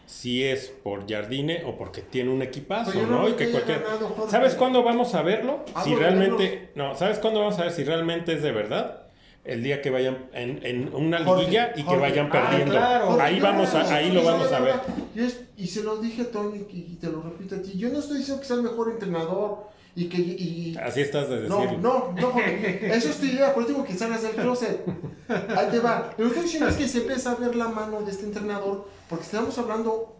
[0.09, 4.31] si es por Jardine o porque tiene un equipazo, no Y que cualquier- Jorge.
[4.31, 5.63] ¿Sabes cuándo vamos a verlo?
[5.75, 9.03] Ah, si realmente, no, ¿sabes cuándo vamos a ver si realmente es de verdad?
[9.45, 12.71] El día que vayan en, en una Jorge, liguilla y que vayan Ah, perdiendo.
[12.73, 13.05] claro.
[13.05, 14.75] Jorge, ahí vamos a, ahí lo vamos a ver.
[15.15, 17.77] Y, es- y se lo dije a Tony y te lo repito a ti.
[17.77, 19.69] Yo no estoy diciendo que sea el mejor entrenador
[20.03, 20.17] y que.
[20.17, 21.79] y- Así estás de no, decirlo.
[21.79, 22.95] no, no, Jorge.
[22.95, 24.81] Eso es tu idea, por eso digo que salgas del closet.
[25.27, 26.11] Ahí te va.
[26.17, 28.87] Lo que estoy diciendo es que se empieza a ver la mano de este entrenador,
[29.09, 30.15] porque estamos hablando.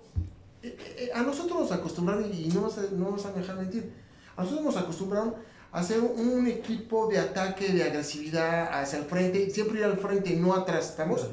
[0.63, 3.93] eh, eh, a nosotros nos acostumbraron, y no vas, a, no vas a dejar mentir,
[4.36, 5.36] a nosotros nos acostumbraron
[5.71, 10.36] a hacer un equipo de ataque, de agresividad hacia el frente, siempre ir al frente,
[10.36, 11.27] no atrás, ¿estamos?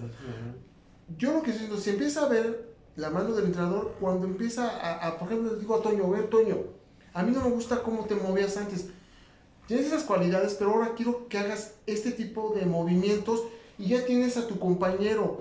[1.19, 4.69] Yo lo que estoy diciendo, se empieza a ver la mano del entrenador cuando empieza
[4.69, 6.59] a, a, por ejemplo, le digo a Toño, ver Toño,
[7.17, 8.89] a mí no me gusta cómo te movías antes.
[9.67, 13.43] Tienes esas cualidades, pero ahora quiero que hagas este tipo de movimientos
[13.79, 15.41] y ya tienes a tu compañero.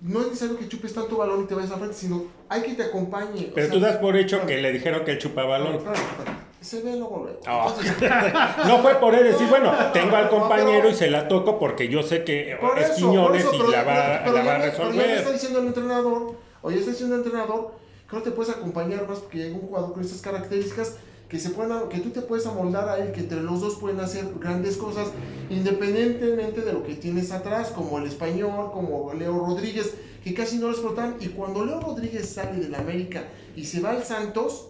[0.00, 2.74] No es necesario que chupes tanto balón y te vayas al frente, sino hay que
[2.74, 3.48] te acompañe.
[3.50, 5.78] o Pero sea, tú das por hecho claro, que le dijeron que él chupa balón.
[5.78, 6.38] claro, claro.
[6.60, 7.40] Se ve luego, luego.
[7.48, 7.68] Oh.
[7.68, 8.10] Entonces,
[8.66, 11.58] No fue por él decir, bueno, tengo al No, compañero pero- y se la toco
[11.58, 14.36] porque yo sé que Por es eso, Quiñones por eso, y pero la va, pero
[14.36, 15.10] la va a me- pero ya resolver.
[15.10, 17.72] está diciendo el entrenador, o ya está diciendo el entrenador,
[18.06, 20.94] creo que te puedes acompañar más porque hay un jugador con estas características
[21.28, 24.00] que se pueden, que tú te puedes amoldar a él, que entre los dos pueden
[24.00, 25.08] hacer grandes cosas,
[25.50, 30.68] independientemente de lo que tienes atrás, como el español, como Leo Rodríguez, que casi no
[30.68, 33.24] lo explotan, y cuando Leo Rodríguez sale del América
[33.56, 34.68] y se va al Santos,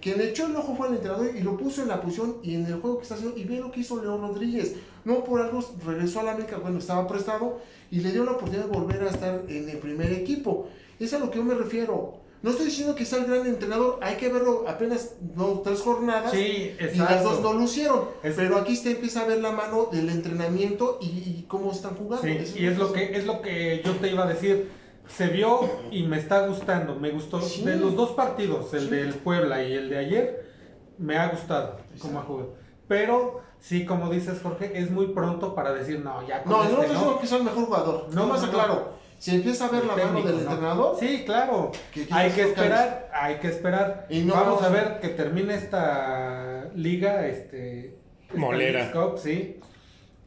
[0.00, 2.66] quien echó el ojo fue el entrenador y lo puso en la posición y en
[2.66, 3.36] el juego que está haciendo.
[3.36, 4.76] Y ve lo que hizo Leo Rodríguez.
[5.04, 7.58] No por algo regresó a la América cuando estaba prestado
[7.90, 10.68] y le dio la oportunidad de volver a estar en el primer equipo.
[11.00, 12.20] Es a lo que yo me refiero.
[12.40, 16.30] No estoy diciendo que sea el gran entrenador, hay que verlo apenas dos, tres jornadas.
[16.30, 17.30] Sí, y las exacto.
[17.30, 18.04] dos no lucieron.
[18.22, 21.96] Es- Pero aquí se empieza a ver la mano del entrenamiento y, y cómo están
[21.96, 22.24] jugando.
[22.26, 24.70] Sí, y es lo que es lo que yo te iba a decir.
[25.08, 25.60] Se vio
[25.90, 26.94] y me está gustando.
[26.94, 27.64] Me gustó Sí.
[27.64, 28.90] de los dos partidos, el Sí.
[28.90, 30.52] del Puebla y el de ayer,
[30.98, 32.54] me ha gustado cómo ha jugado.
[32.86, 36.74] Pero sí, como dices Jorge, es muy pronto para decir no, ya con No, este,
[36.76, 37.00] no estoy ¿no?
[37.00, 38.06] diciendo que sea el mejor jugador.
[38.12, 38.48] No, No, más no.
[38.48, 38.97] aclaro.
[39.18, 40.40] Si empieza a ver la mano del ¿no?
[40.40, 41.72] entrenador, Sí, claro.
[41.92, 44.06] Que Hay que esperar, hay que esperar.
[44.08, 47.96] Y no vamos vamos a ver que termine esta liga, este
[48.34, 48.92] Molera.
[48.92, 49.58] Cup, sí.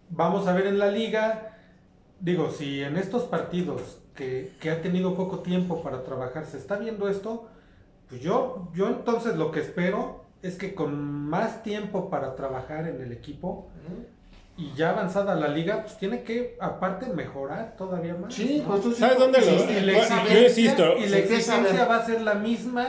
[0.10, 1.58] Vamos a ver en la liga,
[2.20, 6.78] digo, si en estos partidos que, que ha tenido poco tiempo para trabajar se está
[6.78, 7.48] viendo esto,
[8.10, 13.02] pues yo, yo entonces lo que espero es que con más tiempo para trabajar en
[13.02, 13.70] el equipo
[14.62, 18.34] y ya avanzada la liga, pues tiene que aparte mejorar todavía más.
[18.34, 18.66] sí, ¿no?
[18.68, 21.96] pues entonces- ¿Sabes dónde lo- Sí, Y la Yo exigencia, insisto, y la exigencia va
[21.98, 22.88] a ser la misma.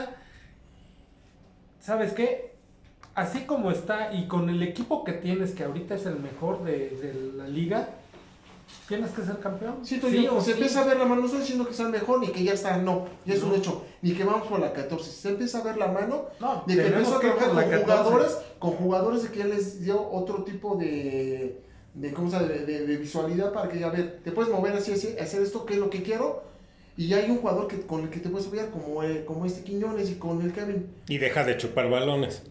[1.79, 2.53] ¿Sabes qué?
[3.15, 6.89] Así como está y con el equipo que tienes, que ahorita es el mejor de,
[6.89, 7.89] de la liga,
[8.87, 9.75] tienes que ser campeón.
[9.83, 10.51] Sí, Toño, o se sí.
[10.53, 12.77] empieza a ver la mano, no estoy diciendo que sea mejor ni que ya está,
[12.77, 15.77] no, ya es un hecho, ni que vamos por la 14, se empieza a ver
[15.77, 17.83] la mano No, de que empezó a trabajar con la 14.
[17.83, 21.61] jugadores, con jugadores de que ya les dio otro tipo de,
[21.93, 25.15] de ¿cómo se de- de visualidad para que ya ver, te puedes mover así, así,
[25.19, 26.43] hacer esto, que es lo que quiero,
[26.95, 29.45] y ya hay un jugador que, con el que te puedes apoyar, como, eh, como
[29.45, 32.43] este Quiñones y con el Kevin, Y deja de chupar balones.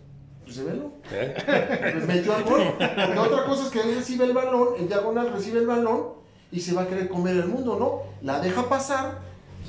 [0.44, 0.92] Pues se velo.
[1.12, 2.04] ¿eh?
[2.06, 2.74] metió al gol.
[2.78, 6.14] Porque otra cosa es que él recibe el balón, en diagonal recibe el balón
[6.50, 8.02] y se va a querer comer el mundo, ¿no?
[8.26, 9.20] La deja pasar,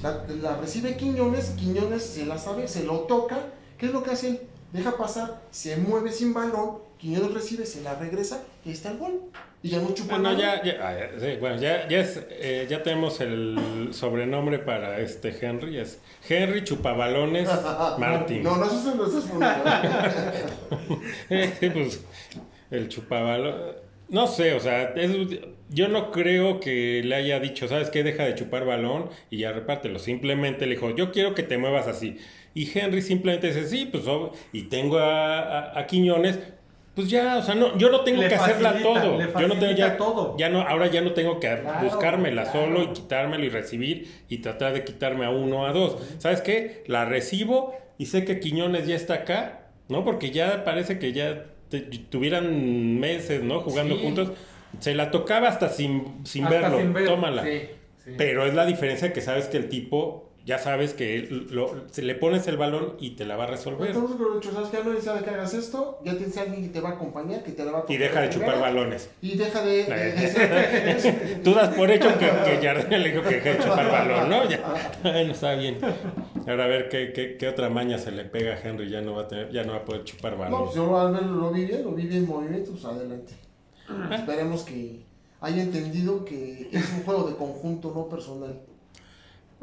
[0.02, 3.38] la, la recibe Quiñones, Quiñones se la sabe, se lo toca.
[3.78, 4.42] ¿Qué es lo que hace él?
[4.72, 8.98] Deja pasar, se mueve sin balón, Quiñones recibe, se la regresa y ahí está el
[8.98, 9.12] gol.
[9.62, 10.64] Y ya no chupa Bueno, nada.
[10.64, 15.36] ya, ya, ah, sí, bueno, ya, ya, es, eh, ya tenemos el sobrenombre para este
[15.42, 16.00] Henry, es
[16.30, 17.50] Henry Chupabalones
[18.00, 18.44] Martín.
[18.44, 19.26] No, no, eso es, eso es
[21.60, 22.06] Sí, pues,
[22.72, 23.56] el chupabalón.
[24.10, 25.12] No sé, o sea, es-
[25.70, 28.04] yo no creo que le haya dicho, ¿sabes qué?
[28.04, 30.00] Deja de chupar balón y ya repártelo.
[30.00, 32.18] Simplemente le dijo, yo quiero que te muevas así.
[32.54, 34.04] Y Henry simplemente dice, sí, pues,
[34.54, 36.40] y tengo a, a- a Quiñones.
[36.96, 39.18] Pues ya, o sea, no, yo no tengo Le que hacerla todo.
[39.18, 40.38] le Yo no tengo ya, todo.
[40.38, 42.60] ya no, ahora ya no tengo que Claro, buscármela claro.
[42.68, 45.98] solo y quitármelo y recibir y tratar de quitarme a uno o a dos.
[46.20, 46.84] ¿Sabes qué?
[46.88, 50.06] La recibo y sé que Quiñones ya está acá, ¿no?
[50.06, 53.62] Porque ya parece que ya te- tuvieran meses, ¿no?
[53.62, 54.02] Jugando Sí.
[54.04, 54.32] juntos.
[54.80, 56.78] Se la tocaba hasta sin, sin Hasta verlo.
[56.78, 57.44] sin ver, Tómala.
[57.44, 57.62] sí,
[58.06, 58.12] sí.
[58.18, 62.16] Pero es la diferencia que sabes que el tipo, ya sabes que lo- se le
[62.16, 63.88] pones el balón y te la va a resolver.
[63.92, 64.78] Entonces, pero, ¿sabes qué?
[64.84, 67.44] No es necesario que hagas esto, ya tienes a alguien que te va a acompañar,
[67.44, 69.10] que te la va a Y deja de chupar balones.
[69.22, 69.84] Y deja de...
[69.86, 72.30] de- Tú das por hecho que,
[72.60, 74.50] que le dijo que deje de chupar balón, ¿no?
[74.50, 74.60] Ya,
[75.02, 75.78] bueno, está bien.
[76.48, 79.14] Ahora a ver qué, qué, qué otra maña se le pega a Henry, ya no
[79.16, 80.64] va a tener, ya no va a poder chupar No, balón.
[80.66, 83.34] pues yo al verlo lo vi bien, lo vi bien en movimiento, pues adelante.
[84.14, 85.04] Esperemos que
[85.40, 88.60] haya entendido que es un juego de conjunto, no personal.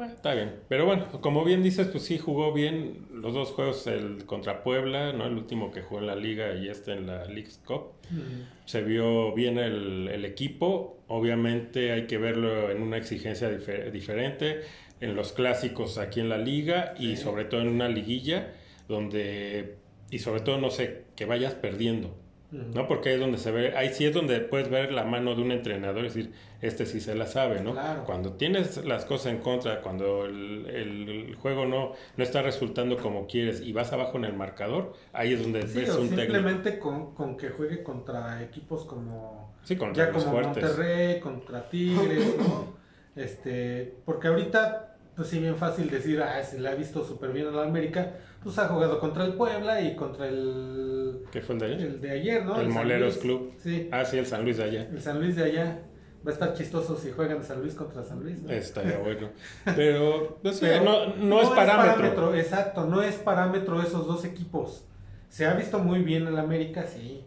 [0.01, 0.55] Bueno, está bien.
[0.67, 5.13] Pero bueno, como bien dices, pues sí jugó bien los dos juegos, el contra Puebla,
[5.13, 5.27] ¿no?
[5.27, 7.91] El último que jugó en la liga y este en la League Cup.
[8.09, 8.65] Mm.
[8.65, 10.97] Se vio bien el, el equipo.
[11.07, 14.61] Obviamente hay que verlo en una exigencia difer- diferente.
[15.01, 18.53] En los clásicos aquí en la liga y sobre todo en una liguilla
[18.87, 19.75] donde...
[20.09, 22.17] Y sobre todo, no sé, que vayas perdiendo.
[22.51, 22.87] ¿No?
[22.87, 25.51] Porque es donde se ve, ahí sí es donde puedes ver la mano de un
[25.51, 27.71] entrenador, es decir, este sí se la sabe, ¿no?
[27.71, 28.03] Claro.
[28.03, 33.25] Cuando tienes las cosas en contra, cuando el, el juego no, no está resultando como
[33.25, 36.33] quieres y vas abajo en el marcador, ahí es donde Sí, ves o un técnico.
[36.33, 40.63] simplemente con, con que juegue contra equipos como Sí, contra ya los como fuertes.
[40.63, 42.75] Monterrey, contra Tigres, ¿no?
[43.15, 47.47] Este, porque ahorita, pues sí, bien fácil decir, ah, se le ha visto súper bien
[47.47, 51.59] a la América, pues ha jugado contra el Puebla y contra el, ¿Qué fue el
[51.61, 51.81] de ayer?
[51.81, 52.59] el de ayer, ¿no?
[52.59, 53.17] El Moleros.
[53.17, 53.53] Club.
[53.61, 54.87] Sí, Ah, sí, el San Luis de allá.
[54.89, 55.79] el San Luis de allá.
[56.25, 58.51] Va a estar chistoso si juegan San Luis contra San Luis, ¿no?
[58.51, 59.29] Estaría bueno.
[59.75, 62.35] Pero, no, sé, Pero no, no es parámetro.
[62.35, 64.85] Exacto, no es parámetro esos dos equipos.
[65.29, 67.25] Se ha visto muy bien el América, sí.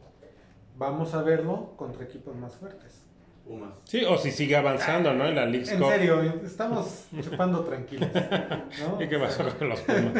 [0.76, 3.03] Vamos a verlo contra equipos más fuertes.
[3.44, 3.72] Pumas.
[3.84, 5.26] Sí, o si sigue avanzando, ¿no?
[5.26, 5.88] En la League En Cup.
[5.90, 8.08] serio, estamos chupando tranquilos.
[8.80, 9.02] ¿no?
[9.02, 10.12] ¿Y qué pasó con los Pumas?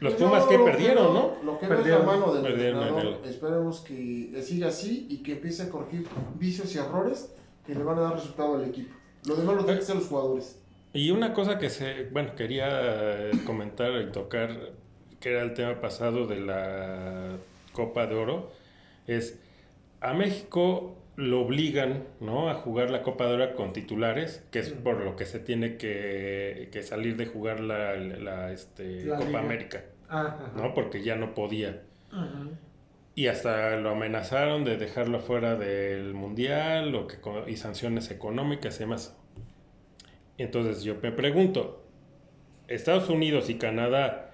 [0.00, 1.32] Los Pumas no, que lo perdieron, ¿no?
[1.44, 2.00] Lo que Perdieron.
[2.02, 3.28] es la mano del Perdieron, entrenador, perdieron.
[3.30, 6.06] esperemos que siga así y que empiece a corregir
[6.38, 7.32] vicios y errores
[7.64, 8.94] que le van a dar resultado al equipo.
[9.26, 10.58] Lo demás lo tienen que hacer los jugadores.
[10.94, 14.50] Y una cosa que se, bueno, quería eh, comentar y tocar,
[15.20, 17.36] que era el tema pasado de la
[17.72, 18.50] Copa de Oro,
[19.06, 19.38] es
[20.00, 22.48] a México lo obligan ¿no?
[22.48, 25.76] a jugar la Copa de Oro con titulares, que es por lo que se tiene
[25.76, 29.40] que, que salir de jugar la, la, este, La Copa Liga.
[29.40, 30.52] América, Ajá.
[30.54, 30.74] ¿no?
[30.74, 31.82] porque ya no podía.
[32.12, 32.44] Ajá.
[33.16, 37.16] Y hasta lo amenazaron de dejarlo fuera del Mundial o que,
[37.48, 39.18] y sanciones económicas y demás.
[40.36, 41.84] Entonces yo me pregunto,
[42.68, 44.30] Estados Unidos y Canadá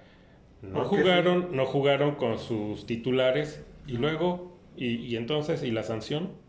[0.61, 5.71] no ¿Por qué jugaron, no jugaron con sus titulares y luego, y, y entonces, ¿y
[5.71, 6.44] la sanción?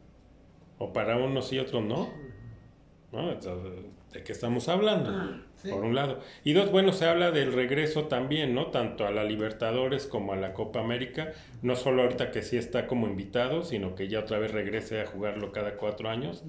[0.78, 2.10] ¿O para unos y otros no?
[3.12, 3.34] ¿No?
[4.12, 5.40] ¿De qué estamos hablando?
[5.56, 5.70] Sí.
[5.70, 6.20] Por un lado.
[6.44, 8.68] Y dos, bueno, se habla del regreso también, ¿no?
[8.68, 11.32] Tanto a la Libertadores como a la Copa América.
[11.62, 15.06] No solo ahorita que sí está como invitado, sino que ya otra vez regrese a
[15.06, 16.44] jugarlo cada cuatro años.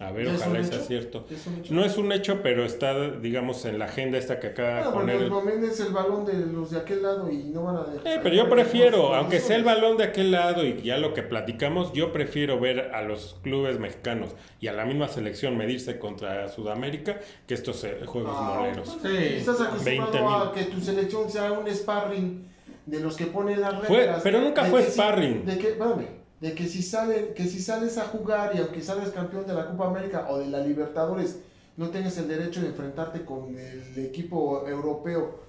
[0.00, 1.24] A ver, ¿Ya es un ojalá sea cierto.
[1.70, 5.78] No es un hecho, pero está, digamos, en la agenda esta que acaba momento es
[5.78, 8.06] el balón de los de aquel lado y no van a dejar.
[8.06, 11.22] Eh, pero yo prefiero, aunque sea el balón de aquel lado y ya lo que
[11.22, 14.30] platicamos, yo prefiero ver a los clubes mexicanos
[14.60, 18.98] y a la misma selección medirse contra Sudamérica que estos eh, juegos moleros.
[19.00, 19.16] Sí.
[19.36, 20.48] Estás acostumbrado 20,000.
[20.48, 22.48] a que tu selección sea un sparring
[22.86, 24.20] de los que ponen las Fue- reglas.
[24.24, 25.46] pero nunca fue que sparring.
[25.46, 26.06] de que, espérame,
[26.44, 29.66] de que si sale, que si sales a jugar y aunque sales campeón de la
[29.66, 31.38] Copa América o de la Libertadores,
[31.78, 35.40] no tengas el derecho de enfrentarte con el equipo europeo.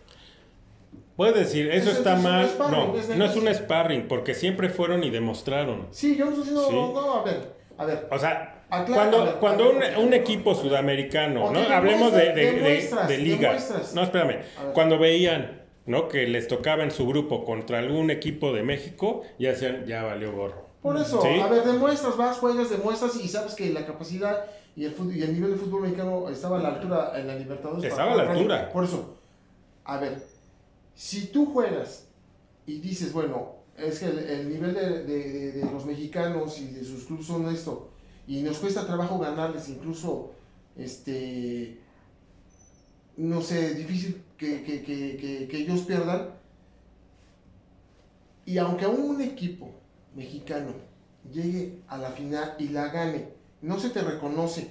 [1.18, 2.48] Puedes decir, eso Eso está es mal.
[2.48, 5.88] sparring, No, es no es un sparring, porque siempre fueron y demostraron.
[5.92, 6.52] Sí, yo no Sí.
[6.54, 7.42] no, no, a ver,
[7.78, 8.08] a ver.
[8.10, 11.60] O sea, cuando, ver, cuando un, equipo sudamericano, ¿no?
[11.60, 12.52] Hablemos de, de,
[13.08, 13.58] de- liga.
[13.94, 14.44] No, espérame.
[14.74, 16.08] Cuando veían, ¿no?
[16.08, 20.32] Que les tocaba en su grupo contra algún equipo de México, ya decían, ya valió
[20.32, 20.65] gorro.
[20.86, 21.40] Por eso, Sí.
[21.40, 25.24] a ver, demuestras, vas, juegas, demuestras y sabes que la capacidad y el, fut- y
[25.24, 27.84] el nivel de fútbol mexicano estaba a la altura en la Libertadores.
[27.84, 28.72] Estaba a la altura.
[28.72, 29.16] Por eso,
[29.84, 30.22] a ver,
[30.94, 32.06] si tú juegas
[32.68, 36.68] y dices, bueno, es que el, el nivel de, de- de- de los mexicanos y
[36.68, 37.90] de sus clubes son esto,
[38.28, 40.34] y nos cuesta trabajo ganarles, incluso,
[40.78, 41.80] este,
[43.18, 46.30] no sé, difícil que, que- que- que- que ellos pierdan,
[48.46, 49.72] y aunque aún un equipo
[50.16, 50.74] mexicano
[51.32, 53.30] llegue a la final y la gane,
[53.62, 54.68] no se te reconoce,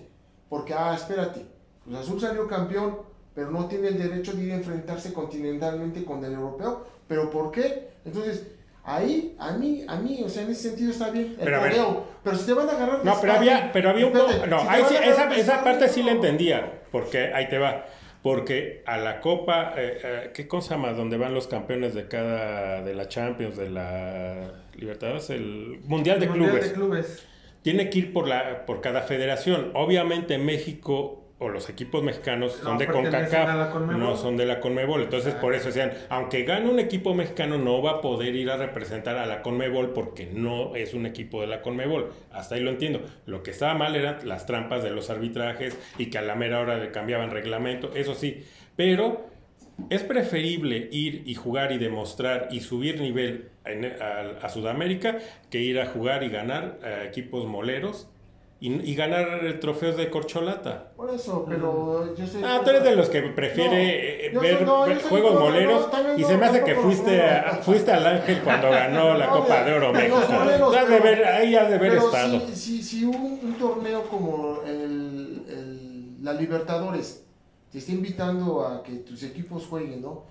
[0.49, 1.45] porque, ah, espérate,
[1.85, 2.99] Cruz Azul salió campeón,
[3.35, 7.51] pero no tiene el derecho de ir a enfrentarse continentalmente con el europeo, ¿pero por
[7.51, 7.89] qué?
[8.05, 8.47] Entonces,
[8.85, 11.75] ahí, a mí, a mí, o sea, en ese sentido está bien el Pero ver.
[12.23, 13.05] pero si te van a agarrar...
[13.05, 16.03] No, pero había, pero había un espérate, No, si ahí sí, esa, esa parte sí
[16.03, 16.83] la entendía.
[16.93, 17.87] Porque ahí te va.
[18.25, 20.97] Porque a la Copa, eh, eh, ¿qué cosa más?
[20.97, 22.81] Donde van los campeones de cada.
[22.81, 26.69] de la Champions, de la Libertadores, el Mundial de Mundial Clubes.
[26.69, 27.27] de clubes.
[27.61, 29.73] Tiene que ir por, la, por cada federación.
[29.75, 35.03] Obviamente México o los equipos mexicanos No son de CONCACAF, no son de la CONMEBOL.
[35.03, 35.47] Entonces Exacto.
[35.47, 39.19] por eso decían, aunque gane un equipo mexicano no va a poder ir a representar
[39.19, 42.13] a la CONMEBOL porque no es un equipo de la CONMEBOL.
[42.33, 43.03] Hasta ahí lo entiendo.
[43.27, 46.61] Lo que estaba mal eran las trampas de los arbitrajes y que a la mera
[46.61, 48.45] hora le cambiaban reglamento, eso sí.
[48.77, 49.27] Pero
[49.91, 55.19] es preferible ir y jugar y demostrar y subir nivel en- a, a Sudamérica
[55.51, 58.09] que ir a jugar y ganar a equipos moleros
[58.61, 60.93] y, y ganar trofeos de corcholata.
[60.97, 62.41] Por eso, pero yo sé...
[62.45, 65.11] Ah, tú eres de los que prefiere No, eh, ver soy- no, yo ver soy
[65.11, 69.15] juegos moleros y no, se me hace que fuiste, a- fuiste al Ángel cuando ganó
[69.19, 70.17] la No, Copa de Oro México.
[70.31, 72.41] moleros, de ver, ahí has de haber Pero estado.
[72.49, 77.25] si, si, si un, un torneo como el, el- la Libertadores
[77.71, 80.25] te está invitando a que tus equipos jueguen, ¿no?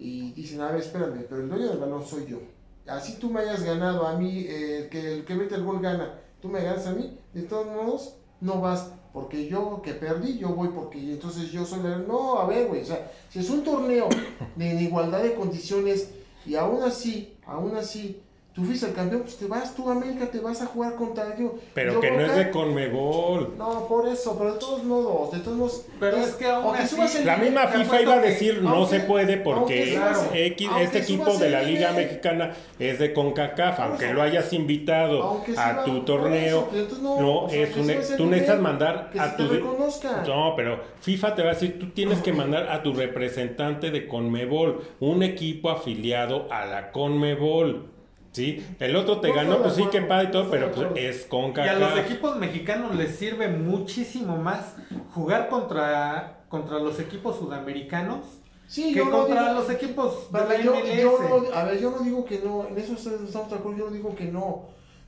[0.00, 2.38] Y dicen, a ver, espérame, pero el dueño del balón soy yo.
[2.88, 5.80] Así tú me hayas ganado a mí, eh, el que el que mete el gol
[5.80, 8.92] gana, tú me ganas a mí, de todos modos, no vas.
[9.12, 12.06] Porque yo que perdí, yo voy porque entonces yo soy el...
[12.06, 14.08] No, a ver, güey, o sea, si es un torneo
[14.56, 16.10] de en igualdad de condiciones
[16.46, 18.22] y aún así, aún así,
[18.58, 21.52] tú fuiste el campeón, pues te vas, tú América, te vas a jugar contra ellos.
[21.74, 23.54] Pero Yo que no es de Conmebol.
[23.56, 25.86] No, por eso, pero de todos modos, de todos modos...
[26.00, 28.70] Pero es que aún así- subas el La misma FIFA iba a que- decir no
[28.70, 30.00] aunque- se puede porque
[30.34, 35.22] X- este equipo de la Liga nivel, Mexicana es de CONCACAF, aunque lo hayas invitado
[35.22, 37.88] Aunque a tu torneo, eso, no, no o sea, es un, tú
[38.24, 40.24] nivel, necesitas mandar que a se tu te reconozca.
[40.26, 44.08] no, pero FIFA te va a decir, tú tienes que mandar a tu representante de
[44.08, 47.90] Conmebol, un equipo afiliado a la Conmebol.
[48.38, 48.66] ¿Sí?
[48.78, 51.68] El otro te ganó, pues sí, que acuerdo, padre y todo, pero pues es Y
[51.68, 54.76] a los equipos mexicanos les sirve muchísimo más
[55.14, 58.20] jugar contra, contra los equipos sudamericanos
[58.68, 61.00] Sí, que yo no contra digo- los equipos de la yo, MLS.
[61.02, 61.18] yo
[61.50, 63.90] no- a ver, yo no digo que no, en eso estamos de acuerdo, yo no
[63.90, 64.66] digo que no,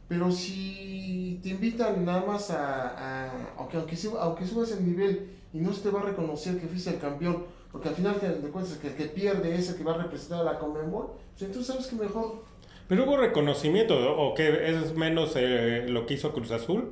[0.08, 5.30] pero si te invitan nada más a, a- aunque, aunque, suba- aunque subas el nivel
[5.52, 8.28] y no se te va a reconocer que fuiste el campeón, porque al final te
[8.28, 11.12] de cuentas que el que pierde es el que va a representar a la Conmebol,
[11.32, 12.42] pues entonces sabes que mejor,
[12.90, 14.10] Pero hubo reconocimiento, ¿no?
[14.20, 16.90] o que es menos eh, lo que hizo Cruz Azul,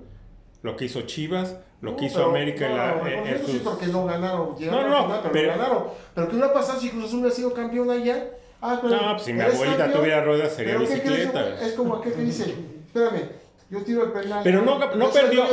[0.62, 3.86] lo que hizo Chivas, lo que No, hizo pero- América no, la- sí sus- porque
[3.88, 4.57] no ganaron.
[4.57, 5.84] llegaron No, no, final, pero, pero- no ganaron.
[6.14, 8.30] Pero ¿qué hubiera pasado si Cruz Azul hubiera sido campeón allá?
[8.61, 11.61] Ah, pero No, pues si mi abuelita campeón, tuviera ruedas sería pero ¿qué crees, bicicleta.
[11.66, 12.55] Es como aquel que dice,
[12.86, 13.22] espérame,
[13.70, 14.40] yo tiro el penal.
[14.44, 15.44] Pero no, no soy perdió,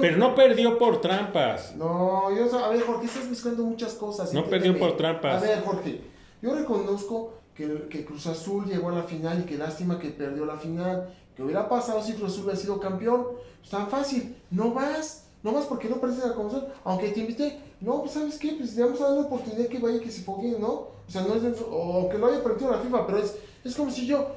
[0.00, 1.74] pero no perdió por trampas.
[1.76, 4.32] No, yo, a ver, Jorge, estás mezclando muchas cosas.
[4.32, 5.42] No perdió por trampas.
[5.42, 6.00] A ver, Jorge,
[6.42, 10.44] yo reconozco que, que Cruz Azul llegó a la final y que lástima que perdió
[10.44, 11.14] la final.
[11.36, 13.26] ¿Qué hubiera pasado si Cruz Azul hubiera sido campeón?
[13.58, 15.26] Pues tan fácil, no vas.
[15.42, 16.72] No vas porque no perdiste la conversación.
[16.84, 19.78] Aunque te invité, no, pues sabes qué, pues le vamos a dar la oportunidad que
[19.78, 20.72] vaya que se fogueen, ¿no?
[21.10, 23.90] O sea, no es o que lo haya permitido la FIFA, pero es, es como
[23.90, 24.28] si yo,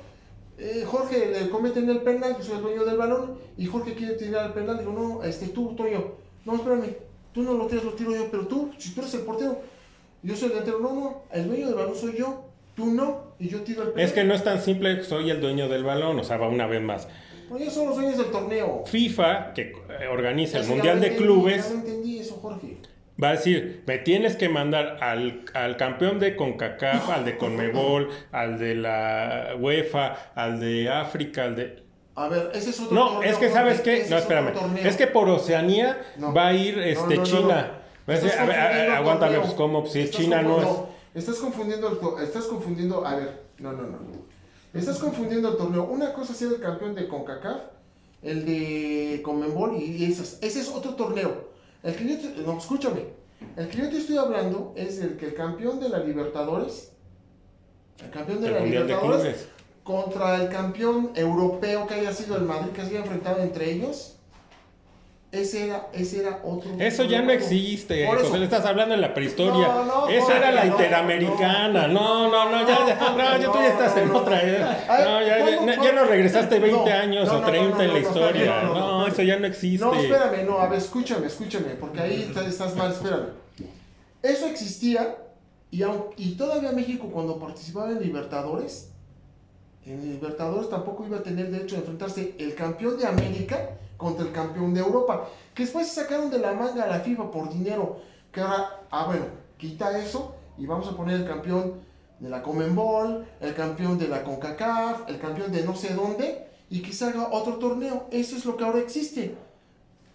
[0.57, 4.15] eh, Jorge le cometen el penal, yo soy el dueño del balón, y Jorge quiere
[4.15, 6.13] tirar el penal, digo, no, este, tú, Toño,
[6.45, 6.95] no, espérame,
[7.33, 9.59] tú no lo tiras, lo tiro yo, pero tú, si tú eres el portero,
[10.23, 12.45] yo soy el delantero, no, no, el dueño del balón soy yo,
[12.75, 14.05] tú no, y yo tiro el penal.
[14.05, 16.67] Es que no es tan simple, soy el dueño del balón, o sea, va una
[16.67, 17.07] vez más.
[17.49, 18.83] Pues ellos son los dueños del torneo.
[18.85, 19.61] FIFA, que
[19.99, 22.77] eh, organiza el Mundial de entendí, Clubes, Ya lo entendí eso, Jorge.
[23.21, 28.09] va a decir, me tienes que mandar al, al campeón de CONCACAF, al de CONMEBOL,
[28.31, 31.83] al de la UEFA, al de África, al de...
[32.15, 34.87] A ver, ese es otro No, torneo, es que sabes qué, no, es espérame, torneo.
[34.87, 36.33] es que por Oceanía No.
[36.33, 37.71] va a ir este no, no, China.
[38.09, 40.67] Va a decir, a ver, aguántame, pues como si China no es...
[41.13, 43.97] Estás confundiendo, el estás confundiendo, a ver, no, no, no.
[44.73, 45.83] Estás confundiendo el torneo.
[45.83, 47.61] Una cosa es ser el campeón de CONCACAF,
[48.23, 50.39] el de CONMEBOL y esas.
[50.41, 51.49] Ese es otro torneo.
[51.83, 53.05] El que yo te- no, escúchame.
[53.55, 56.91] El que yo te estoy hablando es el que el campeón de la Libertadores,
[58.03, 59.45] el campeón de El la de Libertadores,
[59.83, 64.12] contra el campeón europeo que haya sido el Madrid, que se haya enfrentado entre ellos.
[65.33, 66.69] Ese era, ese era otro.
[66.77, 68.35] Eso ya no existe, Por eso.
[68.35, 69.67] Estás hablando en la prehistoria.
[69.67, 71.87] No, no, Esa era la interamericana.
[71.87, 74.85] No, no, no, ya, ya, no, ya tú ya estás en otra era.
[74.87, 77.81] Ay, No, ya, ¿cuándo, ya, no regresaste 20 No, años o no, 30 no, no,
[77.81, 78.63] en la historia.
[78.63, 79.83] no, eso ya no existe.
[79.83, 83.29] No, espérame, no, a ver, escúchame, escúchame, porque ahí estás, mal, espérame.
[84.21, 85.15] Eso existía
[85.71, 85.83] y,
[86.17, 88.91] y todavía México cuando participaba en Libertadores,
[89.83, 93.71] en Libertadores tampoco iba a tener derecho de enfrentarse el campeón de América
[94.03, 97.31] contra el campeón de Europa, que después se sacaron de la manga a la FIFA
[97.31, 97.97] por dinero,
[98.31, 99.25] que ahora, ah bueno,
[99.57, 101.81] quita eso y vamos a poner el campeón
[102.19, 106.81] de la Comenbol, el campeón de la CONCACAF, el campeón de no sé dónde, y
[106.81, 108.07] que se haga otro torneo.
[108.11, 109.35] Eso es lo que ahora existe.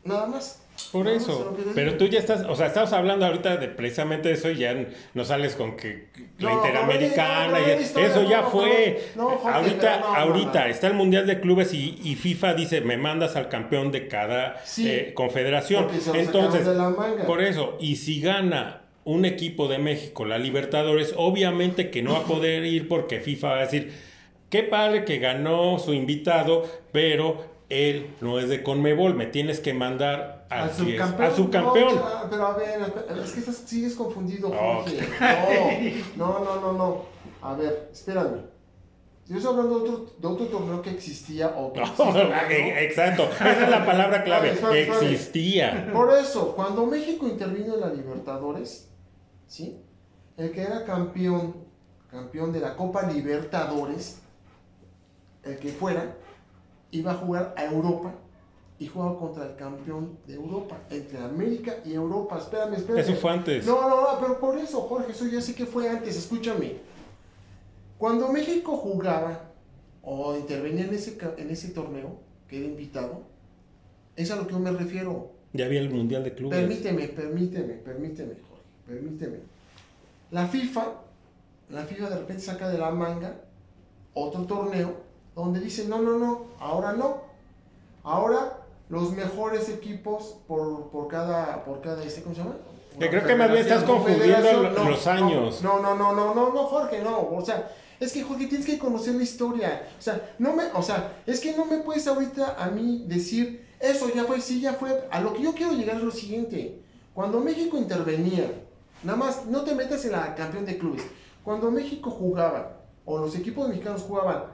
[0.04, 0.60] Nada más.
[0.92, 1.56] Por eso.
[1.74, 4.76] Pero tú ya estás, o sea, estamos hablando ahorita de precisamente eso y ya
[5.14, 6.06] no sales con que
[6.38, 9.00] la No, interamericana pero ve- y ve la historia, eso ya fue.
[9.16, 13.48] Jorge, ahorita, ahorita está el Mundial de Clubes y, y FIFA dice, me mandas al
[13.48, 15.88] campeón de cada Sí, eh, confederación.
[16.14, 16.66] Entonces,
[17.26, 22.18] por eso, y si gana un equipo de México la Libertadores, obviamente que no va
[22.20, 23.92] a poder ir porque FIFA va a decir,
[24.50, 29.74] qué padre que ganó su invitado, pero él no es de Conmebol, me tienes que
[29.74, 31.30] mandar al, subcampeón.
[31.30, 31.96] al subcampeón.
[31.96, 32.80] No, pero a ver,
[33.22, 34.50] es que estás, sigues confundido.
[34.50, 36.04] Jorge.
[36.16, 37.02] No, no, no, no, no.
[37.42, 38.58] A ver, espérame.
[39.26, 42.34] Yo estoy hablando de otro, de otro torneo que existía o que existe, ¿no?
[42.78, 45.12] Exacto, esa es la palabra clave, espérame.
[45.12, 45.90] existía.
[45.92, 48.88] Por eso, cuando México intervino en la Libertadores,
[49.46, 49.82] ¿sí?
[50.38, 51.56] El que era campeón,
[52.10, 54.22] campeón de la Copa Libertadores,
[55.42, 56.16] el que fuera,
[56.90, 58.14] iba a jugar a Europa
[58.80, 62.38] y jugaba contra el campeón de Europa, entre América y Europa.
[62.38, 63.00] Espérame, espérame.
[63.00, 63.66] Eso fue antes.
[63.66, 66.76] No, no, no, pero por eso, Jorge, eso ya sé que fue antes, escúchame.
[67.98, 69.50] Cuando México jugaba
[70.02, 73.22] o intervenía en ese, en ese torneo, que era invitado,
[74.14, 75.32] es a lo que yo me refiero.
[75.52, 76.58] Ya había el Mundial de Clubes.
[76.58, 79.38] Permíteme, permíteme, permíteme, Jorge, permíteme.
[80.30, 80.86] La FIFA,
[81.70, 83.34] la FIFA de repente saca de la manga
[84.14, 84.94] otro torneo
[85.34, 87.22] donde dice, no, no, no, ahora no.
[88.04, 92.56] Ahora los mejores equipos por, por cada, por cada, este, ¿cómo se llama?
[92.98, 95.62] Que creo que más bien estás confundiendo no, los años.
[95.62, 97.28] No, no, no, no, no, no, Jorge, no.
[97.30, 97.70] O sea,
[98.00, 99.88] es que Jorge tienes que conocer la historia.
[99.98, 103.66] O sea, no me, o sea, es que no me puedes ahorita a mí decir,
[103.78, 105.06] eso ya fue, sí, ya fue.
[105.10, 106.80] A lo que yo quiero llegar es lo siguiente.
[107.14, 108.50] Cuando México intervenía,
[109.04, 111.02] nada más, no te metas en la campeón de clubes.
[111.44, 114.44] Cuando México jugaba, o los equipos mexicanos jugaban,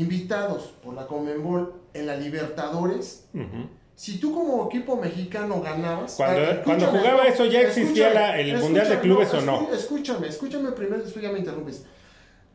[0.00, 3.68] invitados por la Comenbol en la Libertadores, Ujú.
[3.94, 6.14] si tú como equipo mexicano ganabas...
[6.16, 9.60] Cuando- cuando jugaba no, eso, ¿ya existía la- el Mundial de Clubes o no?
[9.68, 11.84] escú- Escúchame, escúchame primero, después ya me interrumpes.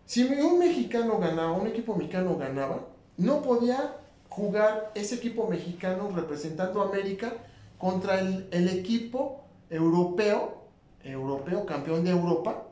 [0.06, 2.88] Si un mexicano ganaba, un equipo mexicano ganaba,
[3.18, 3.96] no podía
[4.30, 7.34] jugar ese equipo mexicano representando a América
[7.78, 10.62] contra el, el equipo europeo,
[11.04, 12.64] europeo, campeón de Europa,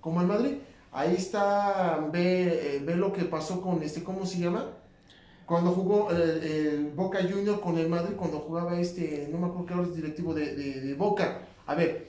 [0.00, 0.54] como el Madrid.
[0.94, 4.66] Ahí está, ve, eh, ve lo que pasó con este, ¿cómo se llama?
[5.46, 9.66] cuando jugó eh, el Boca Junior con el Madrid, cuando jugaba este, no me acuerdo
[9.84, 11.42] qué es directivo de, de- de Boca.
[11.66, 12.06] A ver,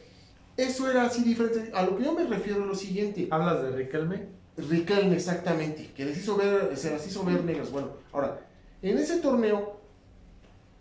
[0.55, 1.69] eso era así diferente.
[1.73, 3.27] A lo que yo me refiero es lo siguiente.
[3.31, 4.27] ¿Hablas de Riquelme?
[4.55, 7.71] Riquelme, exactamente, que les hizo ver, se las hizo ver negras.
[7.71, 8.39] Bueno, ahora,
[8.81, 9.81] en ese torneo,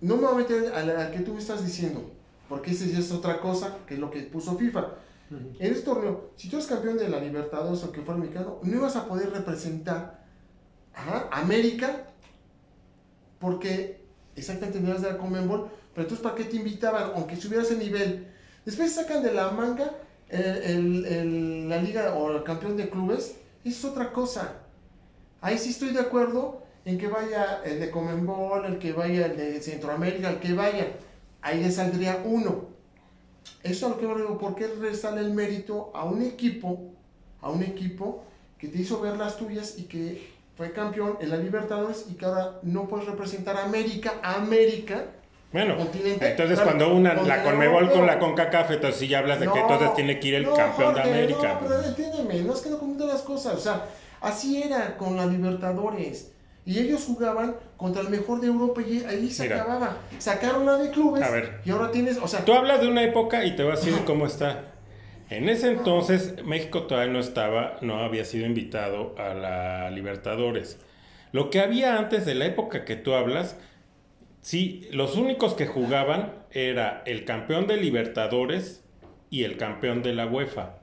[0.01, 2.09] no me voy a meter a la que tú me estás diciendo,
[2.49, 4.91] porque ese ya es otra cosa, que es lo que puso FIFA.
[5.31, 8.77] En ese torneo, si tú eres campeón de la Libertadores o que fuera mexicano, no
[8.77, 10.25] ibas a poder representar
[10.95, 12.07] a América,
[13.39, 14.01] porque
[14.37, 17.13] exactamente no ibas a dar Conmebol, pero entonces ¿para qué te invitaban?
[17.15, 18.29] Aunque subieras el nivel.
[18.65, 19.93] Después sacan de la manga
[20.29, 24.61] el- el- la liga o el campeón de clubes, eso es otra cosa.
[25.41, 29.37] Ahí sí estoy de acuerdo en que vaya el de Comenbol, el que vaya el
[29.37, 30.87] de Centroamérica, el que vaya.
[31.43, 32.74] Ahí le saldría uno.
[33.63, 36.93] Eso es lo que yo digo, ¿por qué le sale el mérito a un equipo,
[37.41, 38.25] a un equipo
[38.59, 42.25] que te hizo ver las tuyas y que fue campeón en la Libertadores y que
[42.25, 45.07] ahora no puedes representar a América, a América?
[45.53, 49.21] Bueno, Continente, entonces claro, cuando una la continente Conmebol con la CONCACAF, entonces sí ya
[49.21, 51.55] hablas de que No, entonces tiene que ir el no, campeón de Jorge, América.
[51.55, 53.55] No, pero entiéndeme, no es que no confundan las cosas.
[53.55, 53.87] O sea,
[54.21, 56.33] así era con la Libertadores.
[56.67, 59.57] Y ellos jugaban contra el mejor de Europa y ahí se Mira.
[59.63, 59.99] acababa.
[60.19, 61.61] Sacaron la de clubes A ver.
[61.65, 63.95] y ahora tienes, o sea, Tú hablas de una época y te voy a decir
[64.07, 64.73] cómo está.
[65.29, 70.79] En ese entonces México todavía no estaba, no había sido invitado a la Libertadores.
[71.33, 73.59] Lo que había antes de la época que tú hablas,
[74.41, 78.85] sí, los únicos que jugaban era el campeón de Libertadores
[79.31, 80.77] y el campeón de la UEFA.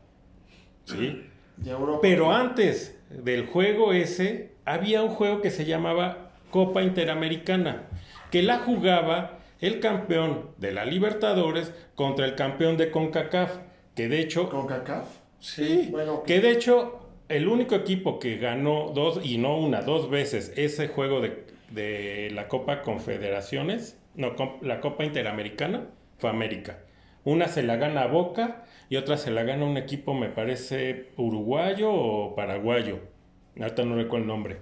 [0.86, 1.27] ¿Sí?
[1.57, 1.99] de Europa.
[2.01, 7.84] Pero antes del juego ese, había un juego que se llamaba Copa Interamericana,
[8.32, 13.57] que la jugaba el campeón de la Libertadores contra el campeón de CONCACAF,
[13.95, 15.07] que de hecho, con CACAF.
[15.39, 20.09] sí, bueno, que de hecho el único equipo que ganó dos, y no una, dos
[20.09, 26.80] veces ese juego de, de la Copa Confederaciones, no, la Copa Interamericana, fue América.
[27.24, 31.91] Una se la gana Boca y otra se la gana un equipo, me parece, uruguayo
[31.91, 33.11] o paraguayo.
[33.59, 34.57] Ahorita no recuerdo el nombre.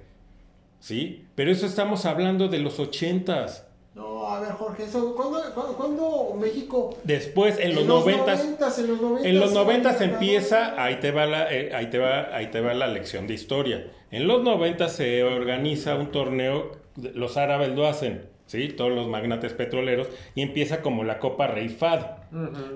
[0.79, 1.25] ¿Sí?
[1.35, 3.67] Pero eso estamos hablando de los ochentas.
[3.95, 6.95] No, a ver, Jorge, eso, ¿cuándo, cuándo, cuándo México?
[7.03, 9.25] Después, en los los noventas, noventas, en los noventas.
[9.25, 12.73] En los noventas empieza, ahí te va la, eh, ahí te va, ahí te va
[12.73, 13.91] la lección de historia.
[14.11, 16.77] En los noventas se organiza un torneo,
[17.13, 21.69] los árabes lo hacen, sí, todos los magnates petroleros y empieza como la Copa Rey
[21.69, 22.05] Fad,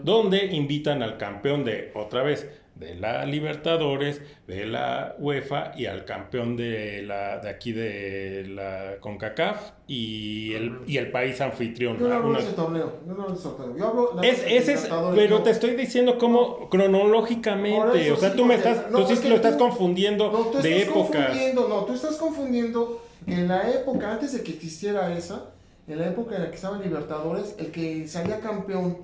[0.03, 6.05] donde invitan al campeón de otra vez de la Libertadores, de la UEFA y al
[6.05, 11.99] campeón de la de aquí de la CONCACAF y el y el país anfitrión.
[11.99, 12.93] Yo no hablo de ese torneo.
[13.07, 13.77] Yo no hablo de ese torneo.
[13.77, 14.21] Yo hablo.
[14.23, 15.43] es, de ese es, Libertadores, pero no.
[15.43, 19.19] te estoy diciendo cómo cronológicamente, o sea, sí, tú me estás, no, tú sí es
[19.19, 21.25] que lo estás tú- confundiendo No, tú de estás épocas.
[21.27, 25.51] confundiendo, no, tú estás confundiendo que en la época, antes de que existiera esa,
[25.87, 28.97] en la época en la que estaban Libertadores, el que salía campeón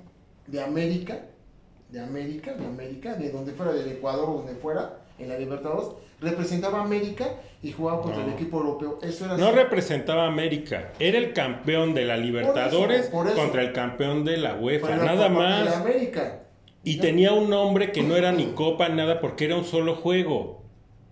[0.46, 1.26] de América,
[1.90, 5.88] de América, de América, de donde fuera, del Ecuador o donde fuera, en la Libertadores,
[6.20, 7.26] representaba a América
[7.62, 8.28] y jugaba contra No.
[8.28, 8.98] el equipo europeo.
[9.02, 9.56] Eso era No así.
[9.56, 13.36] representaba a América, era el campeón de la Libertadores por eso.
[13.36, 15.76] contra el campeón de la UEFA, nada parte de más.
[15.76, 16.40] América.
[16.84, 20.62] Y tenía un nombre que no era ni copa, nada, porque era un solo juego.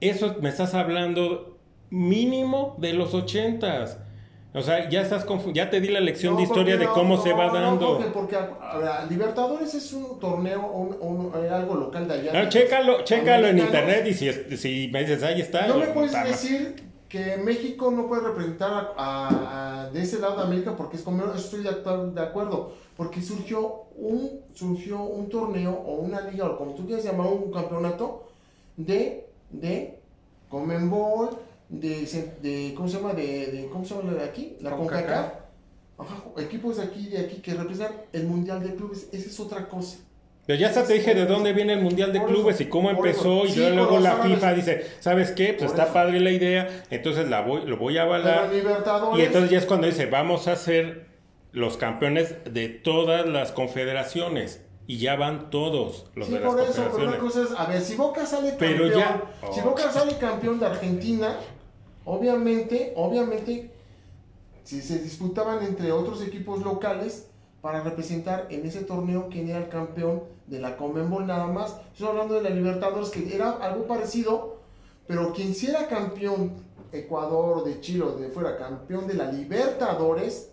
[0.00, 1.58] Eso me estás hablando
[1.90, 3.98] mínimo de los ochentas.
[4.54, 7.22] O sea, ya estás ya te di la lección No, de historia de cómo no,
[7.22, 7.86] se va no, dando.
[7.96, 12.32] Jorge, porque a ver, Libertadores es un torneo, un, un- algo local de allá.
[12.32, 13.04] No, chécalo,
[13.46, 15.66] en internet y si, si me dices, ahí está.
[15.66, 20.36] No me puedes decir que México no puede representar a, a- a- de ese lado
[20.36, 25.94] de América porque es como estoy de acuerdo porque surgió un surgió un torneo o
[25.96, 28.26] una liga o como tú quieras llamar un campeonato
[28.76, 30.00] de de
[30.50, 31.30] Comenbol
[31.68, 32.06] de,
[32.42, 35.32] de cómo se llama de, de cómo se llama la de aquí la CONCACAF.
[36.38, 39.98] Equipos de aquí de aquí que representan el mundial de clubes esa es otra cosa
[40.46, 43.44] Pero ya hasta te dije de dónde viene el Mundial de Clubes y cómo empezó.
[43.44, 44.16] Y luego la.
[44.22, 45.52] FIFA dice, ¿sabes qué?
[45.54, 45.92] Pues está eso.
[45.92, 48.48] padre la idea, entonces la voy, lo voy a avalar.
[49.16, 51.06] Y entonces ya es cuando dice, vamos a ser
[51.52, 54.62] los campeones de todas las confederaciones.
[54.86, 57.66] Y ya van todos los sí, de las por eso, pero una cosa es, a
[57.66, 59.22] ver, si Boca sale campeón, Pero ya-
[59.52, 59.64] si Oh.
[59.64, 61.36] Boca sale campeón de Argentina,
[62.08, 63.70] obviamente, obviamente,
[64.64, 67.28] si se disputaban entre otros equipos locales
[67.60, 71.76] para representar en ese torneo quién era el campeón de la Conmebol nada más.
[71.92, 74.56] Estoy hablando de la Libertadores, que era algo parecido,
[75.06, 76.54] pero quien sí era campeón,
[76.92, 80.50] Ecuador, de Chile o de fuera, campeón de la Libertadores,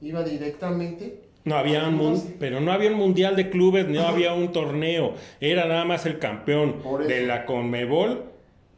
[0.00, 4.52] iba directamente No había un pero no había un mundial de clubes, no había un
[4.52, 5.14] torneo.
[5.40, 6.76] Era nada más el campeón
[7.08, 8.31] de la Conmebol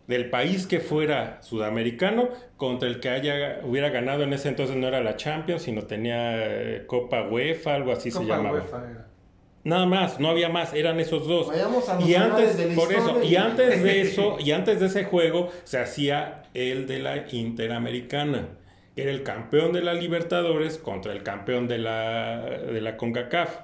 [0.07, 4.87] del país que fuera sudamericano contra el que haya hubiera ganado en ese entonces no
[4.87, 8.59] era la Champions, sino tenía eh, Copa UEFA, algo así se llamaba.
[8.59, 9.07] UEFA era.
[9.65, 11.49] Nada más, no había más, eran esos dos.
[11.49, 14.87] Vayamos a los Y antes, de por eso, y antes de eso, y antes de
[14.87, 18.49] ese juego, se hacía el de la Interamericana.
[18.95, 23.61] Era el campeón de la Libertadores contra el campeón de la, de la CONCACAF.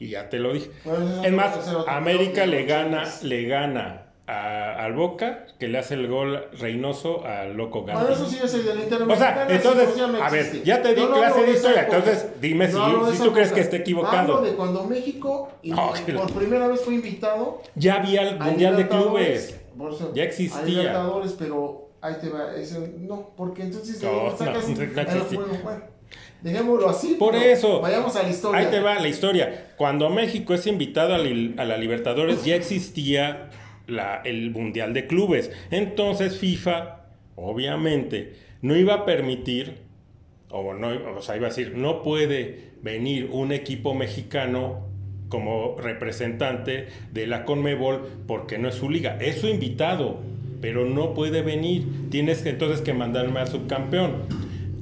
[0.00, 0.68] Y ya te lo dije.
[0.84, 6.08] Bueno, Es más, América le gana, le gana a- al Boca, que le hace el
[6.08, 8.12] gol Reynoso al Loco Bueno, Gatti.
[8.12, 11.42] eso sí es del O sea, entonces, no a ver, ya te di no clase
[11.42, 14.36] de historia, entonces dime si- tú crees que esté equivocado.
[14.38, 18.44] Hablo de cuando México y- No, por primera vez fue invitado Ya había el a
[18.44, 19.60] Mundial de Clubes.
[19.92, 20.64] eso, Ya A existía.
[20.64, 22.54] Libertadores, pero ahí te va.
[22.56, 25.96] ese- no, porque entonces No, sacas no, no bueno.
[26.42, 27.14] Dejémoslo así.
[27.14, 27.80] Por pero eso.
[27.80, 28.60] Vayamos a la historia.
[28.60, 29.66] Ahí te va la historia.
[29.76, 33.50] Cuando México es invitado a, a la Libertadores ya existía
[33.86, 35.50] la- el Mundial de Clubes.
[35.70, 37.00] Entonces FIFA,
[37.36, 39.78] obviamente, no iba a permitir,
[40.50, 44.86] o, no, o sea, iba a decir, no puede venir un equipo mexicano
[45.28, 49.18] como representante de la Conmebol porque no es su liga.
[49.20, 50.20] Es su invitado,
[50.60, 51.84] pero no puede venir.
[52.10, 54.22] Tienes que entonces que mandarme al subcampeón.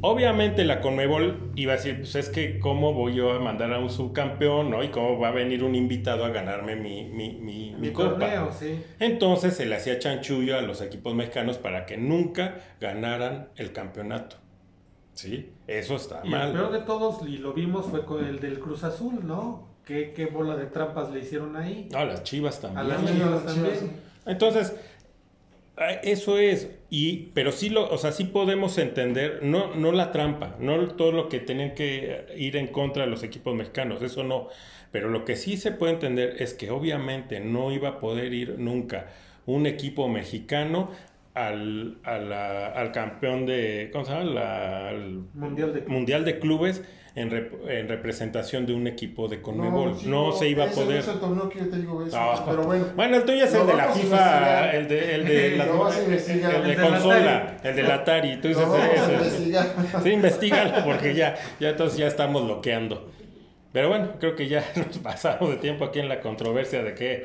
[0.07, 3.79] Obviamente la Conmebol iba a decir, pues es que cómo voy yo a mandar a
[3.79, 4.85] un subcampeón, ¿no?
[4.85, 8.11] Y cómo va a venir un invitado a ganarme mi, mi, mi, mi Mi copa.
[8.11, 8.83] torneo, sí.
[9.01, 14.37] Entonces se le hacía chanchullo a los equipos mexicanos para que nunca ganaran el campeonato.
[15.15, 15.53] ¿Sí?
[15.67, 16.53] Eso está Y el mal.
[16.53, 19.69] peor de todos, y lo vimos, fue con el del Cruz Azul, ¿no?
[19.87, 21.89] ¿Qué, qué bola de trampas le hicieron ahí?
[21.91, 22.89] No, las chivas A también.
[22.89, 24.01] las Chivas las Chivas, también.
[24.27, 24.75] Entonces,
[26.05, 30.57] eso es, y, pero sí lo, o sea, sí podemos entender, no, no la trampa,
[30.61, 34.49] no todo lo que tenían que ir en contra de los equipos mexicanos, eso no,
[34.93, 38.57] pero lo que sí se puede entender es que obviamente no iba a poder ir
[38.59, 39.07] nunca
[39.47, 40.91] un equipo mexicano
[41.35, 44.25] al, a la- al campeón de, ¿cómo se llama?
[44.25, 46.85] La- al Mundial de Mundial de Clubes
[47.17, 49.97] en, rep- en representación de un equipo de Conmebol.
[49.99, 50.99] sí, No, se iba a poder.
[50.99, 52.45] es el torneo que yo te digo, eso, No.
[52.45, 52.87] pero bueno.
[52.97, 55.97] Bueno, el tuyo es el de la FIFA, el de, el de, las- Lo vas
[55.97, 56.55] a investigar.
[56.55, 57.69] el de El del consola, Atari.
[57.69, 58.33] el del Atari.
[58.33, 59.67] Investigar.
[60.03, 63.11] Sí, investigalo porque ya, ya entonces ya estamos bloqueando.
[63.73, 67.25] Pero bueno, creo que ya nos pasamos de tiempo aquí en la controversia de que,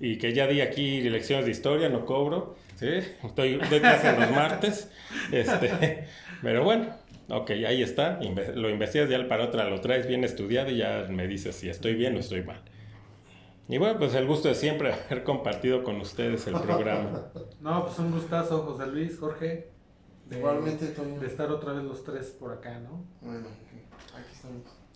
[0.00, 2.88] y que ya di aquí lecciones de historia, no cobro, ¿sí?
[3.24, 4.90] Estoy, doy clase los martes,
[5.30, 6.04] este,
[6.42, 6.86] pero bueno,
[7.28, 8.20] ok, ahí está,
[8.54, 11.94] lo investigas ya para otra, lo traes bien estudiado y ya me dices si estoy
[11.94, 12.62] bien o estoy mal.
[13.68, 17.30] Y bueno, pues el gusto de siempre haber compartido con ustedes el programa.
[17.60, 19.70] No, pues un gustazo, José Luis, Jorge.
[20.26, 21.20] De, Igualmente, Toño.
[21.20, 23.04] de estar otra vez los tres por acá, ¿no?
[23.20, 23.48] Bueno,
[24.14, 24.81] aquí estamos.